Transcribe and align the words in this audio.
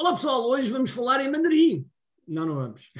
Olá 0.00 0.14
pessoal, 0.14 0.48
hoje 0.48 0.70
vamos 0.70 0.92
falar 0.92 1.22
em 1.22 1.30
mandarim. 1.30 1.86
Não, 2.26 2.46
não 2.46 2.54
vamos. 2.54 2.90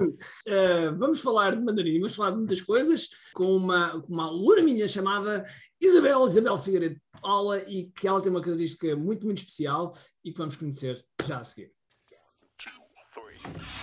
uh, 0.00 0.98
vamos 0.98 1.20
falar 1.20 1.54
de 1.54 1.62
mandarim, 1.62 2.00
vamos 2.00 2.16
falar 2.16 2.32
de 2.32 2.38
muitas 2.38 2.60
coisas 2.60 3.10
com 3.32 3.56
uma, 3.56 3.94
uma 4.08 4.24
aluna 4.24 4.60
minha 4.60 4.88
chamada 4.88 5.44
Isabel, 5.80 6.26
Isabel 6.26 6.58
Figueiredo 6.58 7.00
Paula, 7.22 7.62
e 7.68 7.92
que 7.92 8.08
ela 8.08 8.20
tem 8.20 8.32
uma 8.32 8.40
característica 8.40 8.96
muito, 8.96 9.24
muito 9.24 9.38
especial 9.38 9.92
e 10.24 10.32
que 10.32 10.38
vamos 10.38 10.56
conhecer 10.56 11.00
já 11.24 11.38
a 11.38 11.44
seguir. 11.44 11.70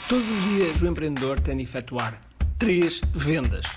Todos 0.10 0.30
os 0.30 0.44
dias 0.44 0.82
o 0.82 0.88
empreendedor 0.88 1.40
tem 1.40 1.56
de 1.56 1.64
efetuar 1.64 2.22
três 2.60 3.00
vendas: 3.14 3.68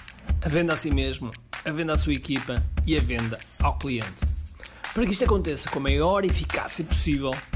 a 0.44 0.48
venda 0.48 0.72
a 0.72 0.76
si 0.76 0.90
mesmo, 0.90 1.30
a 1.64 1.70
venda 1.70 1.92
à 1.92 1.96
sua 1.96 2.14
equipa 2.14 2.56
e 2.84 2.98
a 2.98 3.00
venda 3.00 3.38
ao 3.62 3.78
cliente. 3.78 4.26
Para 4.92 5.06
que 5.06 5.12
isto 5.12 5.24
aconteça 5.24 5.70
com 5.70 5.78
a 5.78 5.82
maior 5.82 6.24
eficácia 6.24 6.84
possível, 6.84 7.30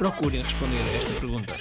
procurem 0.00 0.40
responder 0.40 0.80
a 0.80 0.92
esta 0.94 1.20
pergunta. 1.20 1.54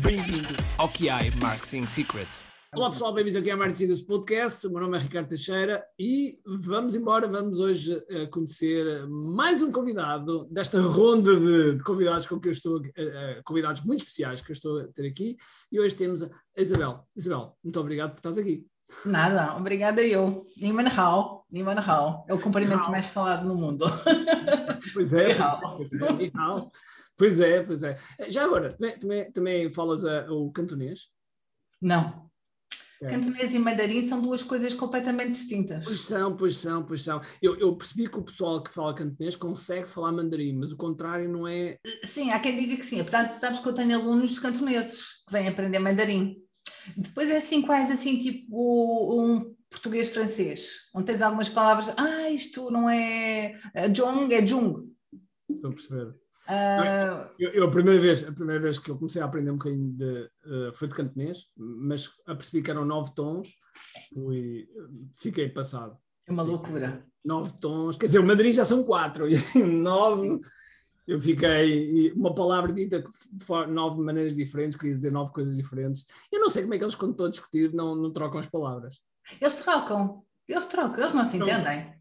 Bem-vindo 0.00 0.48
ao 0.78 0.88
QI 0.88 1.30
Marketing 1.38 1.86
Secrets. 1.86 2.42
Olá 2.74 2.88
pessoal, 2.88 3.12
bem-vindos 3.12 3.38
aqui 3.38 3.50
ao 3.50 3.58
Marketing 3.58 3.80
Secrets 3.80 4.06
Podcast. 4.06 4.66
O 4.66 4.70
meu 4.70 4.80
nome 4.80 4.96
é 4.96 5.00
Ricardo 5.02 5.28
Teixeira 5.28 5.84
e 5.98 6.38
vamos 6.46 6.96
embora. 6.96 7.28
Vamos 7.28 7.58
hoje 7.58 7.94
uh, 7.94 8.30
conhecer 8.30 9.06
mais 9.06 9.62
um 9.62 9.70
convidado 9.70 10.46
desta 10.50 10.80
ronda 10.80 11.38
de, 11.38 11.76
de 11.76 11.82
convidados 11.82 12.26
com 12.26 12.40
que 12.40 12.48
eu 12.48 12.52
estou, 12.52 12.78
uh, 12.78 13.42
convidados 13.44 13.82
muito 13.84 14.00
especiais 14.00 14.40
que 14.40 14.50
eu 14.50 14.54
estou 14.54 14.80
a 14.80 14.86
ter 14.86 15.06
aqui. 15.06 15.36
E 15.70 15.78
hoje 15.78 15.94
temos 15.94 16.22
a 16.22 16.30
Isabel. 16.56 17.06
Isabel, 17.14 17.54
muito 17.62 17.78
obrigado 17.78 18.12
por 18.12 18.20
estás 18.20 18.38
aqui. 18.38 18.66
Nada, 19.04 19.56
obrigada 19.56 20.02
eu. 20.02 20.46
Niman 20.56 20.88
Hao, 20.88 21.44
Niman 21.52 21.80
Hao. 21.80 22.24
É 22.26 22.32
o 22.32 22.40
cumprimento 22.40 22.90
mais 22.90 23.08
falado 23.08 23.46
no 23.46 23.54
mundo. 23.54 23.84
Pois 24.92 25.12
é, 25.12 25.34
pois 25.34 25.92
é, 25.92 25.98
pois 25.98 26.22
é, 26.22 26.30
pois 27.16 27.82
é. 27.82 27.96
Já 28.28 28.44
agora, 28.44 28.72
também, 28.72 28.98
também, 28.98 29.32
também 29.32 29.72
falas 29.72 30.04
uh, 30.04 30.32
o 30.32 30.50
cantonês? 30.52 31.08
Não. 31.80 32.30
É. 33.02 33.10
Cantonês 33.10 33.52
e 33.54 33.58
mandarim 33.58 34.02
são 34.02 34.20
duas 34.20 34.42
coisas 34.42 34.74
completamente 34.74 35.32
distintas. 35.32 35.84
Pois 35.84 36.00
são, 36.00 36.36
pois 36.36 36.56
são, 36.56 36.84
pois 36.84 37.02
são. 37.02 37.20
Eu, 37.42 37.56
eu 37.56 37.76
percebi 37.76 38.08
que 38.08 38.18
o 38.18 38.22
pessoal 38.22 38.62
que 38.62 38.70
fala 38.70 38.94
cantonês 38.94 39.36
consegue 39.36 39.88
falar 39.88 40.12
mandarim, 40.12 40.54
mas 40.54 40.72
o 40.72 40.76
contrário 40.76 41.28
não 41.28 41.46
é. 41.46 41.78
Sim, 42.04 42.30
há 42.30 42.40
quem 42.40 42.56
diga 42.56 42.76
que 42.76 42.86
sim, 42.86 43.00
apesar 43.00 43.24
de 43.24 43.34
sabes 43.34 43.60
que 43.60 43.68
eu 43.68 43.74
tenho 43.74 43.94
alunos 43.94 44.38
cantoneses 44.38 45.02
que 45.26 45.32
vêm 45.32 45.48
aprender 45.48 45.78
mandarim. 45.78 46.36
Depois 46.96 47.28
é 47.30 47.36
assim, 47.36 47.62
quase 47.62 47.92
assim, 47.92 48.18
tipo 48.18 49.22
um 49.22 49.54
português-francês, 49.70 50.88
onde 50.94 51.06
tens 51.06 51.20
algumas 51.20 51.48
palavras, 51.48 51.92
ah, 51.96 52.30
isto 52.30 52.70
não 52.70 52.88
é 52.88 53.60
Jong, 53.92 54.32
é 54.32 54.46
Jung. 54.46 54.90
Estou 55.50 55.70
a 55.70 55.74
perceber. 55.74 56.14
Uh... 56.48 57.28
Eu, 57.38 57.50
eu, 57.50 57.64
a, 57.64 57.70
primeira 57.70 58.00
vez, 58.00 58.26
a 58.26 58.32
primeira 58.32 58.60
vez 58.60 58.78
que 58.78 58.90
eu 58.90 58.96
comecei 58.96 59.20
a 59.22 59.24
aprender 59.24 59.50
um 59.50 59.56
bocadinho 59.56 59.92
de, 59.92 60.30
uh, 60.46 60.72
foi 60.74 60.88
de 60.88 60.94
cantonês, 60.94 61.46
mas 61.56 62.10
apercebi 62.26 62.62
que 62.62 62.70
eram 62.70 62.84
nove 62.84 63.14
tons, 63.14 63.48
fui, 64.12 64.68
fiquei 65.18 65.48
passado. 65.48 65.96
É 66.26 66.32
uma 66.32 66.42
loucura. 66.42 67.04
Nove 67.24 67.52
tons, 67.60 67.96
quer 67.96 68.06
dizer, 68.06 68.18
o 68.18 68.26
Madrid 68.26 68.54
já 68.54 68.64
são 68.64 68.84
quatro, 68.84 69.26
e 69.28 69.62
nove 69.62 70.40
eu 71.06 71.20
fiquei. 71.20 72.12
Uma 72.12 72.34
palavra 72.34 72.72
dita 72.72 73.02
de 73.02 73.72
nove 73.72 74.00
maneiras 74.00 74.34
diferentes, 74.34 74.76
queria 74.76 74.96
dizer 74.96 75.12
nove 75.12 75.32
coisas 75.32 75.56
diferentes. 75.56 76.04
Eu 76.32 76.40
não 76.40 76.48
sei 76.48 76.62
como 76.62 76.74
é 76.74 76.78
que 76.78 76.84
eles, 76.84 76.94
quando 76.94 77.12
estão 77.12 77.26
a 77.26 77.30
discutir, 77.30 77.72
não, 77.72 77.94
não 77.94 78.12
trocam 78.12 78.40
as 78.40 78.46
palavras. 78.46 79.00
Eles 79.40 79.56
trocam, 79.56 80.22
eles 80.48 80.64
trocam, 80.66 81.00
eles 81.00 81.14
não 81.14 81.28
se 81.28 81.36
entendem. 81.36 81.94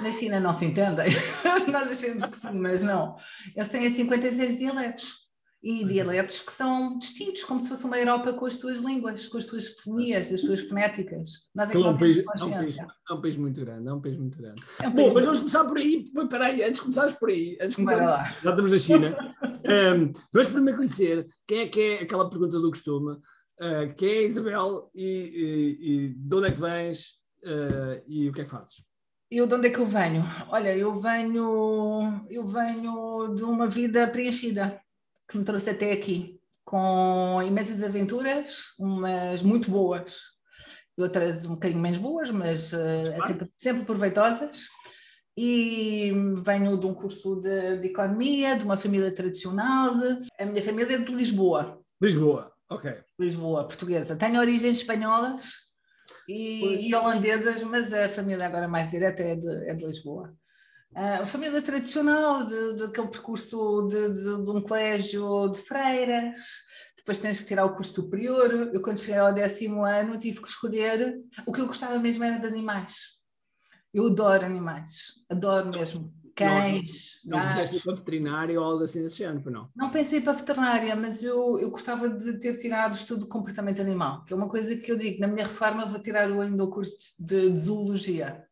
Na 0.00 0.10
China 0.12 0.40
não 0.40 0.56
se 0.56 0.64
entendem. 0.64 1.08
Nós 1.70 1.90
achamos 1.90 2.26
que 2.26 2.36
sim, 2.36 2.52
mas 2.52 2.82
não. 2.82 3.16
Eles 3.54 3.68
têm 3.68 3.88
56 3.88 4.58
dialetos 4.58 5.20
e 5.62 5.84
dialetos 5.84 6.40
que 6.40 6.52
são 6.52 6.98
distintos, 6.98 7.44
como 7.44 7.60
se 7.60 7.68
fosse 7.68 7.84
uma 7.84 7.98
Europa 7.98 8.32
com 8.32 8.46
as 8.46 8.54
suas 8.54 8.78
línguas, 8.78 9.26
com 9.26 9.36
as 9.36 9.46
suas 9.46 9.68
fonias, 9.80 10.32
as 10.32 10.40
suas 10.40 10.62
fonéticas. 10.62 11.48
Nós 11.54 11.70
é, 11.70 11.74
é, 11.74 11.78
um 11.78 11.98
país, 11.98 12.18
é, 12.18 12.44
um 12.44 12.50
país, 12.50 12.78
é 12.78 13.12
um 13.12 13.20
país 13.20 13.36
muito 13.36 13.60
grande, 13.60 13.88
é 13.88 13.92
um 13.92 14.00
país 14.00 14.16
muito 14.16 14.38
grande. 14.38 14.62
É 14.82 14.88
um 14.88 14.92
Bom, 14.92 15.12
mas 15.12 15.24
vamos 15.24 15.40
começar 15.40 15.64
por 15.64 15.76
aí. 15.76 16.10
Espera 16.16 16.46
aí, 16.46 16.62
antes 16.62 16.76
de 16.76 16.80
começarmos 16.80 17.14
por 17.14 17.28
aí, 17.28 17.58
antes 17.60 17.70
de 17.70 17.76
começarmos, 17.76 18.42
já 18.42 18.50
estamos 18.50 18.72
na 18.72 18.78
China. 18.78 19.36
um, 19.44 20.12
vamos 20.32 20.50
primeiro 20.50 20.78
conhecer 20.78 21.26
quem 21.46 21.60
é 21.60 21.66
que 21.66 21.80
é 21.80 22.02
aquela 22.02 22.30
pergunta 22.30 22.58
do 22.58 22.70
costume. 22.70 23.12
Uh, 23.60 23.94
quem 23.94 24.08
é 24.08 24.22
Isabel 24.24 24.90
e, 24.94 25.04
e, 25.04 25.78
e, 25.82 26.08
de 26.14 26.34
onde 26.34 26.48
é 26.48 26.50
que 26.50 26.60
vens 26.60 27.18
uh, 27.44 28.02
e 28.08 28.26
o 28.30 28.32
que 28.32 28.40
é 28.40 28.44
que 28.44 28.50
fazes? 28.50 28.82
Eu 29.30 29.46
de 29.46 29.54
onde 29.54 29.68
é 29.68 29.70
que 29.70 29.78
eu 29.78 29.86
venho? 29.86 30.24
Olha, 30.48 30.76
eu 30.76 31.00
venho, 31.00 32.26
eu 32.28 32.44
venho 32.44 33.32
de 33.32 33.44
uma 33.44 33.68
vida 33.68 34.04
preenchida 34.08 34.80
que 35.28 35.38
me 35.38 35.44
trouxe 35.44 35.70
até 35.70 35.92
aqui, 35.92 36.40
com 36.64 37.40
imensas 37.46 37.80
aventuras, 37.84 38.74
umas 38.76 39.40
muito 39.44 39.70
boas 39.70 40.20
e 40.98 41.02
outras 41.02 41.46
um 41.46 41.50
bocadinho 41.50 41.80
menos 41.80 41.98
boas, 41.98 42.28
mas 42.32 42.72
uh, 42.72 43.24
sempre, 43.24 43.48
sempre 43.56 43.84
proveitosas. 43.84 44.66
E 45.36 46.12
venho 46.44 46.76
de 46.76 46.86
um 46.86 46.92
curso 46.92 47.36
de, 47.36 47.78
de, 47.78 47.86
economia, 47.86 48.56
de 48.56 48.64
uma 48.64 48.76
família 48.76 49.14
tradicional. 49.14 49.94
De, 49.94 50.26
a 50.40 50.44
minha 50.44 50.60
família 50.60 50.96
é 50.96 50.98
de 50.98 51.12
Lisboa. 51.12 51.80
Lisboa, 52.02 52.52
ok. 52.68 52.96
Lisboa, 53.16 53.64
portuguesa. 53.64 54.16
Tenho 54.16 54.40
origens 54.40 54.78
espanholas 54.78 55.69
e, 56.28 56.88
e, 56.88 56.94
holandesas, 56.94 57.62
mas 57.62 57.92
a 57.92 58.08
família 58.08 58.46
agora 58.46 58.68
mais 58.68 58.90
direta 58.90 59.22
é 59.22 59.36
de, 59.36 59.68
é 59.68 59.74
de 59.74 59.84
Lisboa. 59.84 60.34
A 60.94 61.24
família 61.24 61.62
tradicional, 61.62 62.44
de, 62.44 62.74
de 62.74 62.82
aquele 62.84 63.08
percurso 63.08 63.86
de, 63.88 64.08
de, 64.08 64.44
de, 64.44 64.50
um 64.50 64.60
colégio 64.60 65.48
de 65.48 65.58
freiras, 65.58 66.36
depois 66.96 67.18
tens 67.18 67.38
que 67.40 67.46
tirar 67.46 67.64
o 67.64 67.72
curso 67.72 67.92
superior. 67.92 68.70
Eu, 68.72 68.82
quando 68.82 68.98
cheguei 68.98 69.18
ao 69.18 69.32
décimo 69.32 69.84
ano, 69.84 70.18
tive 70.18 70.40
que 70.40 70.48
escolher. 70.48 71.16
O 71.46 71.52
que 71.52 71.60
eu 71.60 71.66
gostava 71.66 71.98
mesmo 71.98 72.24
era 72.24 72.38
de 72.38 72.46
animais. 72.46 73.20
Eu 73.94 74.06
adoro 74.06 74.44
animais, 74.44 75.24
adoro 75.28 75.70
mesmo. 75.70 76.12
Cães. 76.44 77.20
Não, 77.24 77.38
não, 77.38 77.48
quiseste 77.48 77.76
ir 77.76 77.82
para 77.82 77.94
veterinária 77.94 78.60
ou 78.60 78.66
algo 78.66 78.84
assim 78.84 79.02
desse 79.02 79.18
género, 79.18 79.50
não? 79.50 79.68
Não 79.74 79.90
pensei 79.90 80.20
para 80.20 80.32
veterinária, 80.32 80.96
mas 80.96 81.22
eu, 81.22 81.58
eu 81.58 81.70
gostava 81.70 82.08
de 82.08 82.38
ter 82.38 82.58
tirado 82.58 82.94
estudo 82.94 83.24
de 83.24 83.28
comportamento 83.28 83.80
animal, 83.80 84.24
que 84.24 84.32
é 84.32 84.36
uma 84.36 84.48
coisa 84.48 84.76
que 84.76 84.90
eu 84.90 84.96
digo, 84.96 85.20
na 85.20 85.28
minha 85.28 85.46
reforma 85.46 85.86
vou 85.86 86.00
tirar 86.00 86.30
o, 86.30 86.40
ainda 86.40 86.64
o 86.64 86.70
curso 86.70 86.96
de, 87.18 87.50
de 87.50 87.58
zoologia 87.58 88.44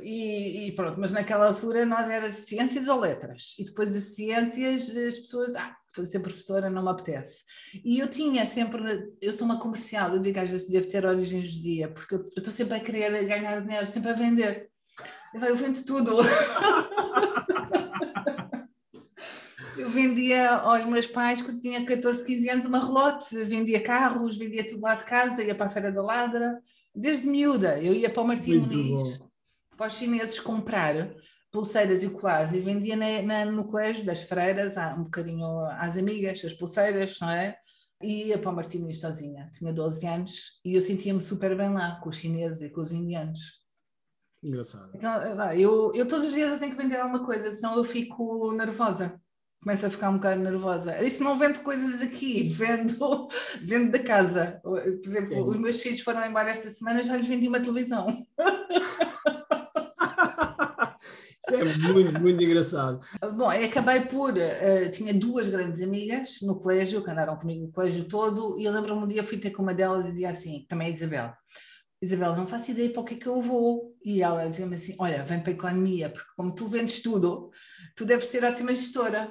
e, 0.00 0.66
e, 0.66 0.72
pronto, 0.72 0.98
mas 0.98 1.12
naquela 1.12 1.46
altura 1.46 1.86
nós 1.86 2.08
éramos 2.10 2.34
ciências 2.34 2.88
ou 2.88 2.98
letras, 2.98 3.54
e 3.58 3.64
depois 3.64 3.94
das 3.94 4.14
ciências 4.14 4.90
as 4.90 5.18
pessoas, 5.20 5.54
ah, 5.54 5.76
ser 6.04 6.18
professora 6.18 6.68
não 6.68 6.82
me 6.82 6.90
apetece. 6.90 7.44
E 7.84 8.00
eu 8.00 8.08
tinha 8.08 8.44
sempre, 8.44 9.12
eu 9.20 9.32
sou 9.32 9.44
uma 9.46 9.60
comercial, 9.60 10.12
eu 10.12 10.20
digo 10.20 10.40
às 10.40 10.50
vezes 10.50 10.68
devo 10.68 10.88
ter 10.88 11.06
origens 11.06 11.52
de 11.52 11.62
dia, 11.62 11.88
porque 11.88 12.16
eu 12.16 12.26
estou 12.36 12.52
sempre 12.52 12.76
a 12.76 12.80
querer 12.80 13.24
ganhar 13.24 13.60
dinheiro, 13.60 13.86
sempre 13.86 14.10
a 14.10 14.14
vender. 14.14 14.68
Eu, 15.34 15.40
eu 15.42 15.56
vendo 15.56 15.84
tudo. 15.84 16.18
eu 19.76 19.90
vendia 19.90 20.50
aos 20.50 20.84
meus 20.84 21.06
pais, 21.06 21.42
quando 21.42 21.60
tinha 21.60 21.84
14, 21.84 22.24
15 22.24 22.48
anos, 22.48 22.64
uma 22.66 22.78
relote, 22.78 23.44
vendia 23.44 23.82
carros, 23.82 24.38
vendia 24.38 24.66
tudo 24.66 24.82
lá 24.82 24.94
de 24.94 25.04
casa, 25.04 25.44
ia 25.44 25.54
para 25.54 25.66
a 25.66 25.70
Feira 25.70 25.92
da 25.92 26.00
Ladra, 26.00 26.62
desde 26.94 27.26
miúda, 27.26 27.78
eu 27.82 27.92
ia 27.92 28.08
para 28.08 28.22
o 28.22 28.26
Martim 28.26 28.58
Muniz 28.58 29.20
para 29.76 29.88
os 29.88 29.94
chineses 29.94 30.38
comprar 30.40 31.14
pulseiras 31.52 32.02
e 32.02 32.10
colares 32.10 32.52
e 32.52 32.60
vendia 32.60 32.96
na, 32.96 33.22
na, 33.22 33.44
no 33.44 33.64
colégio 33.64 34.04
das 34.04 34.22
freiras, 34.22 34.76
há 34.76 34.94
um 34.94 35.04
bocadinho 35.04 35.60
às 35.78 35.96
amigas, 35.96 36.44
as 36.44 36.52
pulseiras, 36.52 37.18
não 37.20 37.30
é? 37.30 37.56
E 38.02 38.24
ia 38.24 38.38
para 38.38 38.50
o 38.50 38.54
Martins 38.54 39.00
sozinha, 39.00 39.50
tinha 39.52 39.72
12 39.72 40.04
anos 40.06 40.60
e 40.64 40.74
eu 40.74 40.80
sentia-me 40.80 41.22
super 41.22 41.56
bem 41.56 41.72
lá, 41.72 42.00
com 42.02 42.08
os 42.08 42.16
chineses 42.16 42.62
e 42.62 42.70
com 42.70 42.80
os 42.80 42.90
indianos. 42.90 43.63
Engraçado. 44.44 44.90
Então, 44.94 45.52
eu, 45.52 45.92
eu 45.94 46.06
todos 46.06 46.26
os 46.26 46.34
dias 46.34 46.52
eu 46.52 46.58
tenho 46.58 46.76
que 46.76 46.82
vender 46.82 46.96
alguma 46.96 47.24
coisa, 47.24 47.50
senão 47.50 47.76
eu 47.76 47.84
fico 47.84 48.52
nervosa. 48.52 49.18
Começo 49.62 49.86
a 49.86 49.90
ficar 49.90 50.10
um 50.10 50.16
bocado 50.16 50.42
nervosa. 50.42 51.02
E 51.02 51.10
se 51.10 51.22
não 51.22 51.38
vendo 51.38 51.60
coisas 51.60 52.02
aqui, 52.02 52.42
vendo, 52.52 53.28
vendo 53.62 53.90
da 53.90 53.98
casa. 53.98 54.60
Por 54.62 54.78
exemplo, 55.06 55.28
Sim. 55.30 55.40
os 55.40 55.56
meus 55.56 55.80
filhos 55.80 56.02
foram 56.02 56.26
embora 56.26 56.50
esta 56.50 56.68
semana, 56.68 57.02
já 57.02 57.16
lhes 57.16 57.26
vendi 57.26 57.48
uma 57.48 57.60
televisão. 57.60 58.24
Isso 61.46 61.54
é 61.56 61.64
muito, 61.92 62.20
muito 62.20 62.42
engraçado. 62.42 63.00
Bom, 63.36 63.52
eu 63.52 63.66
acabei 63.66 64.00
por. 64.02 64.32
Uh, 64.32 64.90
tinha 64.90 65.12
duas 65.12 65.48
grandes 65.48 65.82
amigas 65.82 66.40
no 66.42 66.58
colégio, 66.58 67.02
que 67.02 67.10
andaram 67.10 67.36
comigo 67.36 67.66
o 67.66 67.72
colégio 67.72 68.04
todo, 68.04 68.58
e 68.58 68.64
eu 68.64 68.72
lembro-me 68.72 69.04
um 69.04 69.06
dia 69.06 69.22
fui 69.22 69.36
ter 69.36 69.50
com 69.50 69.62
uma 69.62 69.74
delas 69.74 70.06
e 70.06 70.12
dizia 70.12 70.30
assim, 70.30 70.64
também 70.68 70.88
a 70.88 70.90
Isabel. 70.90 71.32
Isabel, 72.04 72.36
não 72.36 72.46
faço 72.46 72.70
ideia 72.70 72.90
para 72.90 73.02
o 73.02 73.04
que 73.04 73.14
é 73.14 73.18
que 73.18 73.26
eu 73.26 73.40
vou. 73.40 73.96
E 74.04 74.22
ela 74.22 74.46
dizia-me 74.48 74.76
assim: 74.76 74.94
Olha, 74.98 75.22
vem 75.24 75.40
para 75.40 75.50
a 75.50 75.54
economia, 75.54 76.10
porque 76.10 76.30
como 76.36 76.54
tu 76.54 76.68
vendes 76.68 77.00
tudo, 77.00 77.50
tu 77.96 78.04
deves 78.04 78.28
ser 78.28 78.44
ótima 78.44 78.74
gestora. 78.74 79.30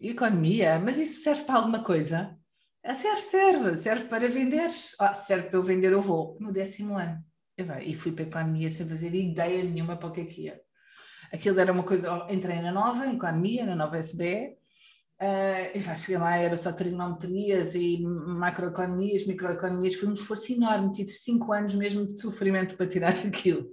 E 0.00 0.10
economia, 0.10 0.78
mas 0.78 0.98
isso 0.98 1.22
serve 1.22 1.44
para 1.44 1.56
alguma 1.56 1.82
coisa? 1.82 2.36
Ah, 2.84 2.94
serve, 2.94 3.22
serve, 3.22 3.76
serve 3.76 4.04
para 4.04 4.28
vender. 4.28 4.68
Ah, 5.00 5.14
serve 5.14 5.48
para 5.48 5.58
eu 5.58 5.62
vender, 5.62 5.92
eu 5.92 6.02
vou. 6.02 6.36
No 6.40 6.52
décimo 6.52 6.96
ano. 6.96 7.24
E 7.82 7.94
fui 7.94 8.12
para 8.12 8.24
a 8.24 8.28
economia 8.28 8.70
sem 8.70 8.86
fazer 8.86 9.14
ideia 9.14 9.64
nenhuma 9.64 9.96
para 9.96 10.08
o 10.08 10.12
que 10.12 10.20
é 10.20 10.24
que 10.26 10.42
ia. 10.42 10.60
Aquilo 11.32 11.58
era 11.58 11.72
uma 11.72 11.82
coisa. 11.82 12.26
Entrei 12.30 12.60
na 12.60 12.70
nova, 12.70 13.06
economia, 13.06 13.64
na 13.66 13.74
nova 13.74 13.98
SBE. 13.98 14.56
Uh, 15.20 15.74
e 15.74 15.96
cheguei 15.96 16.18
lá, 16.18 16.36
era 16.36 16.56
só 16.58 16.72
trigonometrias 16.72 17.74
e 17.74 18.02
macroeconomias, 18.02 19.26
microeconomias. 19.26 19.94
Foi 19.94 20.08
um 20.08 20.12
esforço 20.12 20.52
enorme. 20.52 20.92
Tive 20.92 21.10
cinco 21.10 21.52
anos 21.52 21.74
mesmo 21.74 22.06
de 22.06 22.20
sofrimento 22.20 22.76
para 22.76 22.86
tirar 22.86 23.14
aquilo. 23.26 23.70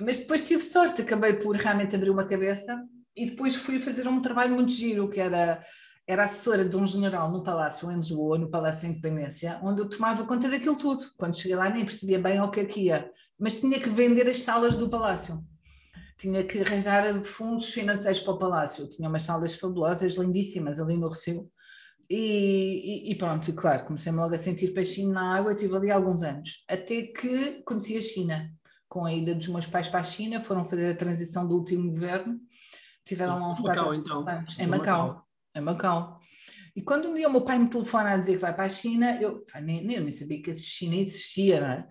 Mas 0.00 0.18
depois 0.18 0.46
tive 0.46 0.62
sorte, 0.62 1.02
acabei 1.02 1.34
por 1.34 1.56
realmente 1.56 1.94
abrir 1.94 2.10
uma 2.10 2.26
cabeça 2.26 2.80
e 3.16 3.26
depois 3.26 3.54
fui 3.54 3.80
fazer 3.80 4.06
um 4.06 4.20
trabalho 4.20 4.54
muito 4.54 4.72
giro, 4.72 5.08
que 5.08 5.20
era 5.20 5.60
era 6.08 6.24
assessora 6.24 6.66
de 6.66 6.74
um 6.74 6.86
general 6.86 7.30
no 7.30 7.42
Palácio 7.42 7.90
em 7.92 7.96
Lisboa, 7.96 8.38
no 8.38 8.48
Palácio 8.48 8.82
da 8.82 8.88
Independência, 8.88 9.60
onde 9.62 9.82
eu 9.82 9.88
tomava 9.90 10.24
conta 10.24 10.48
daquilo 10.48 10.74
tudo. 10.74 11.04
Quando 11.18 11.38
cheguei 11.38 11.54
lá 11.54 11.68
nem 11.68 11.84
percebia 11.84 12.18
bem 12.18 12.38
ao 12.38 12.50
que 12.50 12.60
aqui 12.60 12.84
ia, 12.84 13.10
mas 13.38 13.60
tinha 13.60 13.78
que 13.78 13.90
vender 13.90 14.26
as 14.26 14.40
salas 14.40 14.74
do 14.74 14.88
Palácio. 14.88 15.44
Tinha 16.18 16.44
que 16.44 16.60
arranjar 16.60 17.24
fundos 17.24 17.72
financeiros 17.72 18.20
para 18.20 18.32
o 18.32 18.38
Palácio. 18.38 18.88
Tinha 18.90 19.08
umas 19.08 19.22
salas 19.22 19.54
fabulosas, 19.54 20.16
lindíssimas, 20.16 20.80
ali 20.80 20.96
no 20.96 21.08
Recio. 21.08 21.50
E, 22.10 23.06
e, 23.06 23.12
e, 23.12 23.14
pronto, 23.14 23.48
e 23.48 23.52
claro, 23.52 23.84
comecei-me 23.84 24.18
logo 24.18 24.34
a 24.34 24.38
sentir 24.38 24.72
peixinho 24.72 25.12
na 25.12 25.36
água, 25.36 25.52
estive 25.52 25.76
ali 25.76 25.90
alguns 25.90 26.22
anos, 26.22 26.64
até 26.66 27.02
que 27.02 27.62
conheci 27.62 27.96
a 27.98 28.00
China. 28.00 28.52
Com 28.88 29.04
a 29.04 29.12
ida 29.12 29.34
dos 29.34 29.48
meus 29.48 29.66
pais 29.66 29.86
para 29.88 30.00
a 30.00 30.04
China, 30.04 30.42
foram 30.42 30.64
fazer 30.64 30.90
a 30.92 30.96
transição 30.96 31.46
do 31.46 31.54
último 31.54 31.90
governo, 31.90 32.40
tiveram 33.04 33.38
lá 33.38 33.52
uns 33.52 33.60
Macau, 33.60 33.84
quatro 33.84 34.00
então. 34.00 34.26
anos, 34.26 34.58
em 34.58 34.66
Macau. 34.66 35.06
Macau 35.08 35.28
em 35.58 35.60
Macau. 35.60 36.20
E 36.74 36.82
quando 36.82 37.08
um 37.08 37.14
dia 37.14 37.28
o 37.28 37.32
meu 37.32 37.40
pai 37.40 37.58
me 37.58 37.68
telefona 37.68 38.10
a 38.10 38.16
dizer 38.16 38.34
que 38.34 38.38
vai 38.38 38.54
para 38.54 38.64
a 38.64 38.68
China, 38.68 39.20
eu 39.20 39.44
nem, 39.60 39.84
nem, 39.84 40.00
nem 40.00 40.10
sabia 40.10 40.40
que 40.40 40.50
a 40.50 40.54
China 40.54 40.94
existia, 40.94 41.60
não 41.60 41.68
é? 41.68 41.88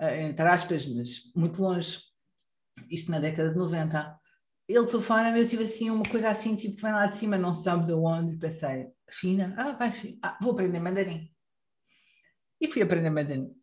Uh, 0.00 0.28
entre 0.28 0.46
aspas, 0.46 0.86
mas 0.86 1.32
muito 1.34 1.60
longe. 1.62 1.98
Isto 2.90 3.10
na 3.10 3.18
década 3.18 3.50
de 3.50 3.56
90. 3.56 4.18
Ele 4.68 4.86
telefona-me, 4.86 5.40
eu 5.40 5.48
tive 5.48 5.64
assim 5.64 5.90
uma 5.90 6.04
coisa 6.04 6.28
assim, 6.28 6.56
tipo, 6.56 6.82
vem 6.82 6.92
lá 6.92 7.06
de 7.06 7.16
cima, 7.16 7.38
não 7.38 7.54
se 7.54 7.62
sabe 7.62 7.86
de 7.86 7.92
onde, 7.92 8.36
pensei, 8.36 8.88
China? 9.08 9.54
Ah, 9.56 9.72
vai, 9.72 9.92
China. 9.92 10.18
Ah, 10.22 10.36
vou 10.40 10.52
aprender 10.52 10.80
mandarim. 10.80 11.30
E 12.60 12.66
fui 12.66 12.82
aprender 12.82 13.10
mandarim. 13.10 13.54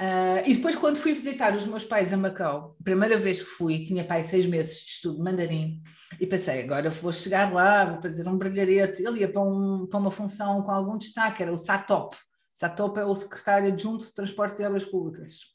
Uh, 0.00 0.42
e 0.46 0.54
depois, 0.54 0.74
quando 0.74 0.96
fui 0.96 1.12
visitar 1.12 1.54
os 1.54 1.66
meus 1.66 1.84
pais 1.84 2.12
a 2.12 2.16
Macau, 2.16 2.76
primeira 2.82 3.16
vez 3.18 3.40
que 3.40 3.48
fui, 3.50 3.84
tinha 3.84 4.04
pai 4.04 4.24
seis 4.24 4.46
meses 4.46 4.80
de 4.80 4.90
estudo 4.90 5.18
de 5.18 5.22
mandarim, 5.22 5.82
e 6.18 6.26
pensei, 6.26 6.62
agora 6.62 6.90
vou 6.90 7.12
chegar 7.12 7.52
lá, 7.52 7.84
vou 7.84 8.02
fazer 8.02 8.26
um 8.26 8.36
brilharete. 8.36 9.02
Ele 9.02 9.20
ia 9.20 9.30
para, 9.30 9.42
um, 9.42 9.86
para 9.86 10.00
uma 10.00 10.10
função 10.10 10.62
com 10.62 10.70
algum 10.70 10.98
destaque, 10.98 11.42
era 11.42 11.52
o 11.52 11.58
SATOP. 11.58 12.16
SATOP 12.52 12.98
é 12.98 13.04
o 13.04 13.14
secretário 13.14 13.72
adjunto 13.72 14.04
de 14.04 14.14
Transportes 14.14 14.60
e 14.60 14.64
Obras 14.64 14.84
Públicas. 14.84 15.51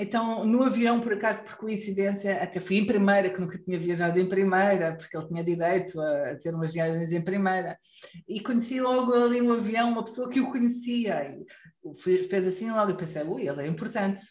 Então, 0.00 0.46
no 0.46 0.62
avião, 0.62 0.98
por 0.98 1.12
acaso, 1.12 1.42
por 1.42 1.56
coincidência, 1.56 2.42
até 2.42 2.58
fui 2.58 2.78
em 2.78 2.86
primeira, 2.86 3.28
que 3.28 3.38
nunca 3.38 3.58
tinha 3.58 3.78
viajado 3.78 4.18
em 4.18 4.26
primeira, 4.26 4.96
porque 4.96 5.14
ele 5.14 5.28
tinha 5.28 5.44
direito 5.44 6.00
a, 6.00 6.36
ter 6.36 6.54
umas 6.54 6.72
viagens 6.72 7.12
em 7.12 7.20
primeira. 7.20 7.78
E 8.26 8.40
conheci 8.40 8.80
logo 8.80 9.12
ali 9.12 9.42
no 9.42 9.52
avião 9.52 9.90
uma 9.90 10.02
pessoa 10.02 10.30
que 10.30 10.40
o 10.40 10.50
conhecia. 10.50 11.36
E 11.84 12.24
fez 12.24 12.48
assim 12.48 12.70
logo, 12.70 12.92
e 12.92 12.96
pensei, 12.96 13.22
ui, 13.24 13.46
ele 13.46 13.62
é 13.62 13.66
importante. 13.66 14.22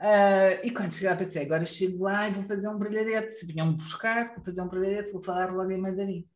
Uh, 0.00 0.64
e 0.64 0.70
quando 0.72 0.92
chegar, 0.92 1.16
pensei, 1.16 1.44
agora 1.44 1.64
chego 1.64 2.04
lá 2.04 2.28
e 2.28 2.32
vou 2.32 2.42
fazer 2.42 2.68
um 2.68 2.78
brilharete. 2.78 3.32
Se 3.32 3.46
vinham-me 3.46 3.76
buscar, 3.76 4.34
vou 4.34 4.44
fazer 4.44 4.60
um 4.60 4.68
brilharete, 4.68 5.12
vou 5.12 5.22
falar 5.22 5.52
logo 5.52 5.70
em 5.70 5.78
mandarim. 5.78 6.28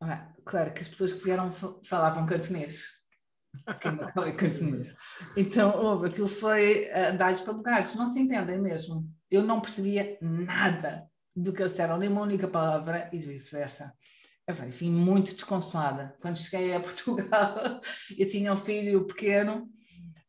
Ah, 0.00 0.32
claro 0.46 0.72
que 0.72 0.80
as 0.80 0.88
pessoas 0.88 1.12
que 1.12 1.24
vieram 1.24 1.52
falavam 1.84 2.24
cantonês 2.24 3.01
então, 5.36 5.76
houve, 5.76 6.08
aquilo 6.08 6.28
foi 6.28 6.88
uh, 6.90 7.16
dados 7.16 7.40
para 7.40 7.52
bocados, 7.52 7.94
não 7.94 8.10
se 8.10 8.20
entendem 8.20 8.58
mesmo. 8.58 9.08
Eu 9.30 9.42
não 9.42 9.60
percebia 9.60 10.18
nada 10.20 11.06
do 11.34 11.52
que 11.52 11.62
eles 11.62 11.72
disseram, 11.72 11.98
nem 11.98 12.08
uma 12.08 12.22
única 12.22 12.48
palavra 12.48 13.08
e 13.12 13.18
vice-versa. 13.18 13.92
Eu 14.46 14.54
muito 14.90 15.34
desconsolada. 15.34 16.16
Quando 16.20 16.38
cheguei 16.38 16.74
a 16.74 16.80
Portugal, 16.80 17.80
eu 18.16 18.26
tinha 18.28 18.52
um 18.52 18.56
filho 18.56 19.06
pequeno 19.06 19.70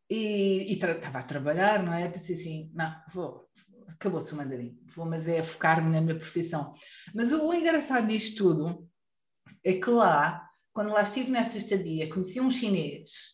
e 0.10 0.72
estava 0.72 1.20
a 1.20 1.24
trabalhar, 1.24 1.82
não 1.82 1.94
é? 1.94 2.08
Pensei 2.08 2.36
assim, 2.36 2.72
não, 2.74 2.96
vou, 3.12 3.50
acabou-se 3.90 4.32
o 4.34 4.38
mandarim, 4.38 4.78
vou, 4.96 5.06
mas 5.06 5.28
é 5.28 5.42
focar-me 5.42 5.92
na 5.92 6.02
minha 6.02 6.18
profissão. 6.18 6.74
Mas 7.14 7.32
o, 7.32 7.48
o 7.48 7.54
engraçado 7.54 8.08
disto 8.08 8.44
tudo 8.44 8.88
é 9.64 9.74
que 9.74 9.90
lá 9.90 10.48
quando 10.74 10.92
lá 10.92 11.04
estive 11.04 11.32
nesta 11.32 11.58
estadia, 11.58 12.10
conheci 12.10 12.42
um 12.42 12.50
chinês 12.50 13.34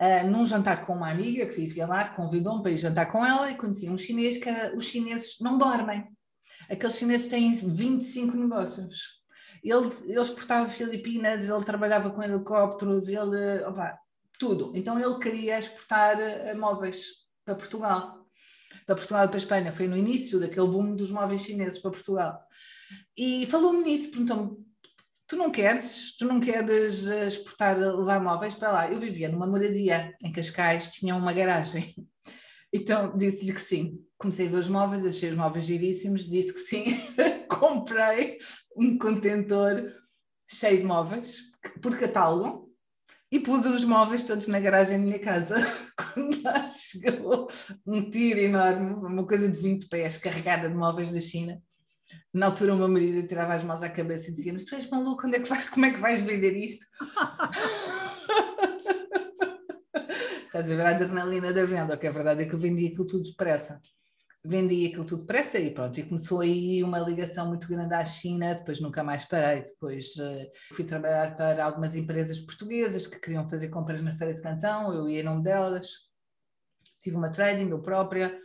uh, 0.00 0.30
num 0.30 0.44
jantar 0.44 0.84
com 0.84 0.94
uma 0.94 1.10
amiga 1.10 1.46
que 1.46 1.56
vivia 1.56 1.86
lá, 1.86 2.08
convidou-me 2.10 2.62
para 2.62 2.72
ir 2.72 2.76
jantar 2.76 3.10
com 3.10 3.24
ela 3.24 3.50
e 3.50 3.56
conheci 3.56 3.88
um 3.88 3.96
chinês 3.96 4.36
que 4.38 4.48
era, 4.48 4.76
os 4.76 4.84
chineses 4.84 5.36
não 5.40 5.56
dormem. 5.56 6.06
Aqueles 6.68 6.96
chineses 6.96 7.26
têm 7.26 7.52
25 7.52 8.36
negócios. 8.36 9.22
Ele, 9.62 9.90
ele 10.04 10.20
exportava 10.20 10.68
Filipinas, 10.68 11.48
ele 11.48 11.64
trabalhava 11.64 12.10
com 12.10 12.22
helicópteros, 12.22 13.08
ele, 13.08 13.64
opa, 13.66 13.98
tudo. 14.38 14.72
Então 14.74 14.98
ele 14.98 15.18
queria 15.18 15.58
exportar 15.58 16.18
uh, 16.18 16.58
móveis 16.58 17.06
para 17.44 17.54
Portugal. 17.54 18.26
Para 18.86 18.96
Portugal 18.96 19.24
e 19.24 19.28
para 19.28 19.36
a 19.36 19.38
Espanha. 19.38 19.72
Foi 19.72 19.88
no 19.88 19.96
início 19.96 20.38
daquele 20.38 20.66
boom 20.66 20.94
dos 20.94 21.10
móveis 21.10 21.42
chineses 21.42 21.78
para 21.78 21.92
Portugal. 21.92 22.38
E 23.16 23.46
falou-me 23.46 23.84
nisso, 23.84 24.10
perguntou-me 24.10 24.64
tu 25.26 25.36
não 25.36 25.50
queres, 25.50 26.16
tu 26.16 26.24
não 26.24 26.40
queres 26.40 27.06
eh, 27.08 27.26
exportar, 27.26 27.78
levar 27.78 28.20
móveis 28.20 28.54
para 28.54 28.72
lá. 28.72 28.90
Eu 28.90 28.98
vivia 28.98 29.28
numa 29.28 29.46
moradia 29.46 30.14
em 30.22 30.32
Cascais, 30.32 30.92
tinha 30.92 31.14
uma 31.16 31.32
garagem. 31.32 31.94
Então 32.76 33.16
disse-lhe 33.16 33.52
que 33.52 33.60
sim. 33.60 34.04
Comecei 34.18 34.48
a 34.48 34.50
ver 34.50 34.56
os 34.56 34.68
móveis, 34.68 35.06
achei 35.06 35.30
os 35.30 35.36
móveis 35.36 35.64
giríssimos, 35.64 36.28
disse 36.28 36.52
que 36.52 36.58
sim. 36.58 36.84
Comprei 37.48 38.36
um 38.76 38.98
contentor 38.98 39.92
cheio 40.50 40.78
de 40.78 40.84
móveis, 40.84 41.52
por 41.80 41.96
catálogo, 41.96 42.68
e 43.30 43.38
pus 43.38 43.64
os 43.64 43.84
móveis 43.84 44.24
todos 44.24 44.48
na 44.48 44.58
garagem 44.58 44.98
da 44.98 45.04
minha 45.04 45.18
casa. 45.20 45.54
Quando 45.96 46.42
lá 46.42 46.66
chegou 46.66 47.48
um 47.86 48.10
tiro 48.10 48.40
enorme, 48.40 48.94
uma 48.94 49.24
coisa 49.24 49.48
de 49.48 49.56
20 49.56 49.86
pés, 49.88 50.18
carregada 50.18 50.68
de 50.68 50.74
móveis 50.74 51.12
da 51.12 51.20
China, 51.20 51.62
na 52.32 52.46
altura, 52.46 52.74
uma 52.74 52.88
marido 52.88 53.26
tirava 53.26 53.54
as 53.54 53.62
mãos 53.62 53.82
à 53.82 53.88
cabeça 53.88 54.28
e 54.28 54.32
dizia: 54.32 54.52
Mas 54.52 54.64
tu 54.64 54.74
és 54.74 54.88
maluco, 54.88 55.26
onde 55.26 55.36
é 55.36 55.40
que 55.40 55.48
vai, 55.48 55.64
como 55.68 55.86
é 55.86 55.90
que 55.92 56.00
vais 56.00 56.22
vender 56.22 56.56
isto? 56.56 56.84
Estás 60.46 60.70
a 60.70 60.76
ver 60.76 60.86
a 60.86 60.90
adrenalina 60.90 61.52
da 61.52 61.64
venda, 61.64 61.94
o 61.94 61.98
que 61.98 62.06
é 62.06 62.12
verdade 62.12 62.42
é 62.42 62.46
que 62.46 62.54
eu 62.54 62.58
vendi 62.58 62.86
aquilo 62.86 63.06
tudo 63.06 63.24
depressa. 63.24 63.80
Vendi 64.44 64.86
aquilo 64.86 65.04
tudo 65.04 65.22
depressa 65.22 65.58
e 65.58 65.72
pronto, 65.72 65.98
e 65.98 66.04
começou 66.04 66.40
aí 66.40 66.80
uma 66.84 67.00
ligação 67.00 67.48
muito 67.48 67.66
grande 67.66 67.92
à 67.92 68.04
China, 68.04 68.54
depois 68.54 68.78
nunca 68.78 69.02
mais 69.02 69.24
parei, 69.24 69.62
depois 69.62 70.14
uh, 70.16 70.74
fui 70.74 70.84
trabalhar 70.84 71.36
para 71.36 71.64
algumas 71.64 71.96
empresas 71.96 72.38
portuguesas 72.38 73.04
que 73.06 73.18
queriam 73.18 73.48
fazer 73.48 73.68
compras 73.68 74.00
na 74.00 74.14
Feira 74.14 74.34
de 74.34 74.42
Cantão, 74.42 74.92
eu 74.92 75.08
ia 75.08 75.22
em 75.22 75.24
nome 75.24 75.42
delas, 75.42 75.88
tive 77.00 77.16
uma 77.16 77.32
trading 77.32 77.70
eu 77.70 77.82
própria, 77.82 78.38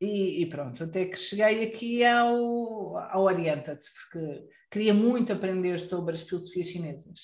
e, 0.00 0.42
e, 0.42 0.46
pronto, 0.46 0.84
até 0.84 1.06
que 1.06 1.16
cheguei 1.16 1.64
aqui 1.64 2.04
ao, 2.04 2.98
ao 2.98 3.22
Oriented, 3.22 3.78
porque 3.78 4.46
queria 4.70 4.92
muito 4.92 5.32
aprender 5.32 5.78
sobre 5.78 6.14
as 6.14 6.22
filosofias 6.22 6.68
chinesas. 6.68 7.20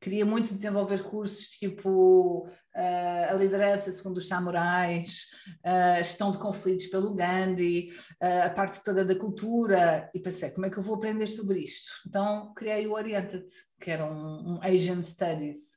Queria 0.00 0.24
muito 0.24 0.54
desenvolver 0.54 1.02
cursos 1.02 1.48
tipo 1.48 2.46
uh, 2.46 3.30
a 3.30 3.34
liderança 3.34 3.92
segundo 3.92 4.18
os 4.18 4.28
samurais, 4.28 5.26
uh, 5.66 5.98
a 5.98 6.02
gestão 6.02 6.30
de 6.30 6.38
conflitos 6.38 6.86
pelo 6.86 7.14
Gandhi, 7.14 7.90
uh, 8.22 8.46
a 8.46 8.50
parte 8.50 8.82
toda 8.82 9.04
da 9.04 9.16
cultura. 9.16 10.08
E 10.14 10.20
pensei, 10.20 10.50
como 10.50 10.66
é 10.66 10.70
que 10.70 10.78
eu 10.78 10.82
vou 10.82 10.94
aprender 10.94 11.26
sobre 11.26 11.58
isto? 11.58 11.90
Então 12.06 12.54
criei 12.54 12.86
o 12.86 12.92
Oriented, 12.92 13.44
que 13.82 13.90
era 13.90 14.06
um, 14.06 14.54
um 14.54 14.60
Asian 14.62 15.02
Studies. 15.02 15.76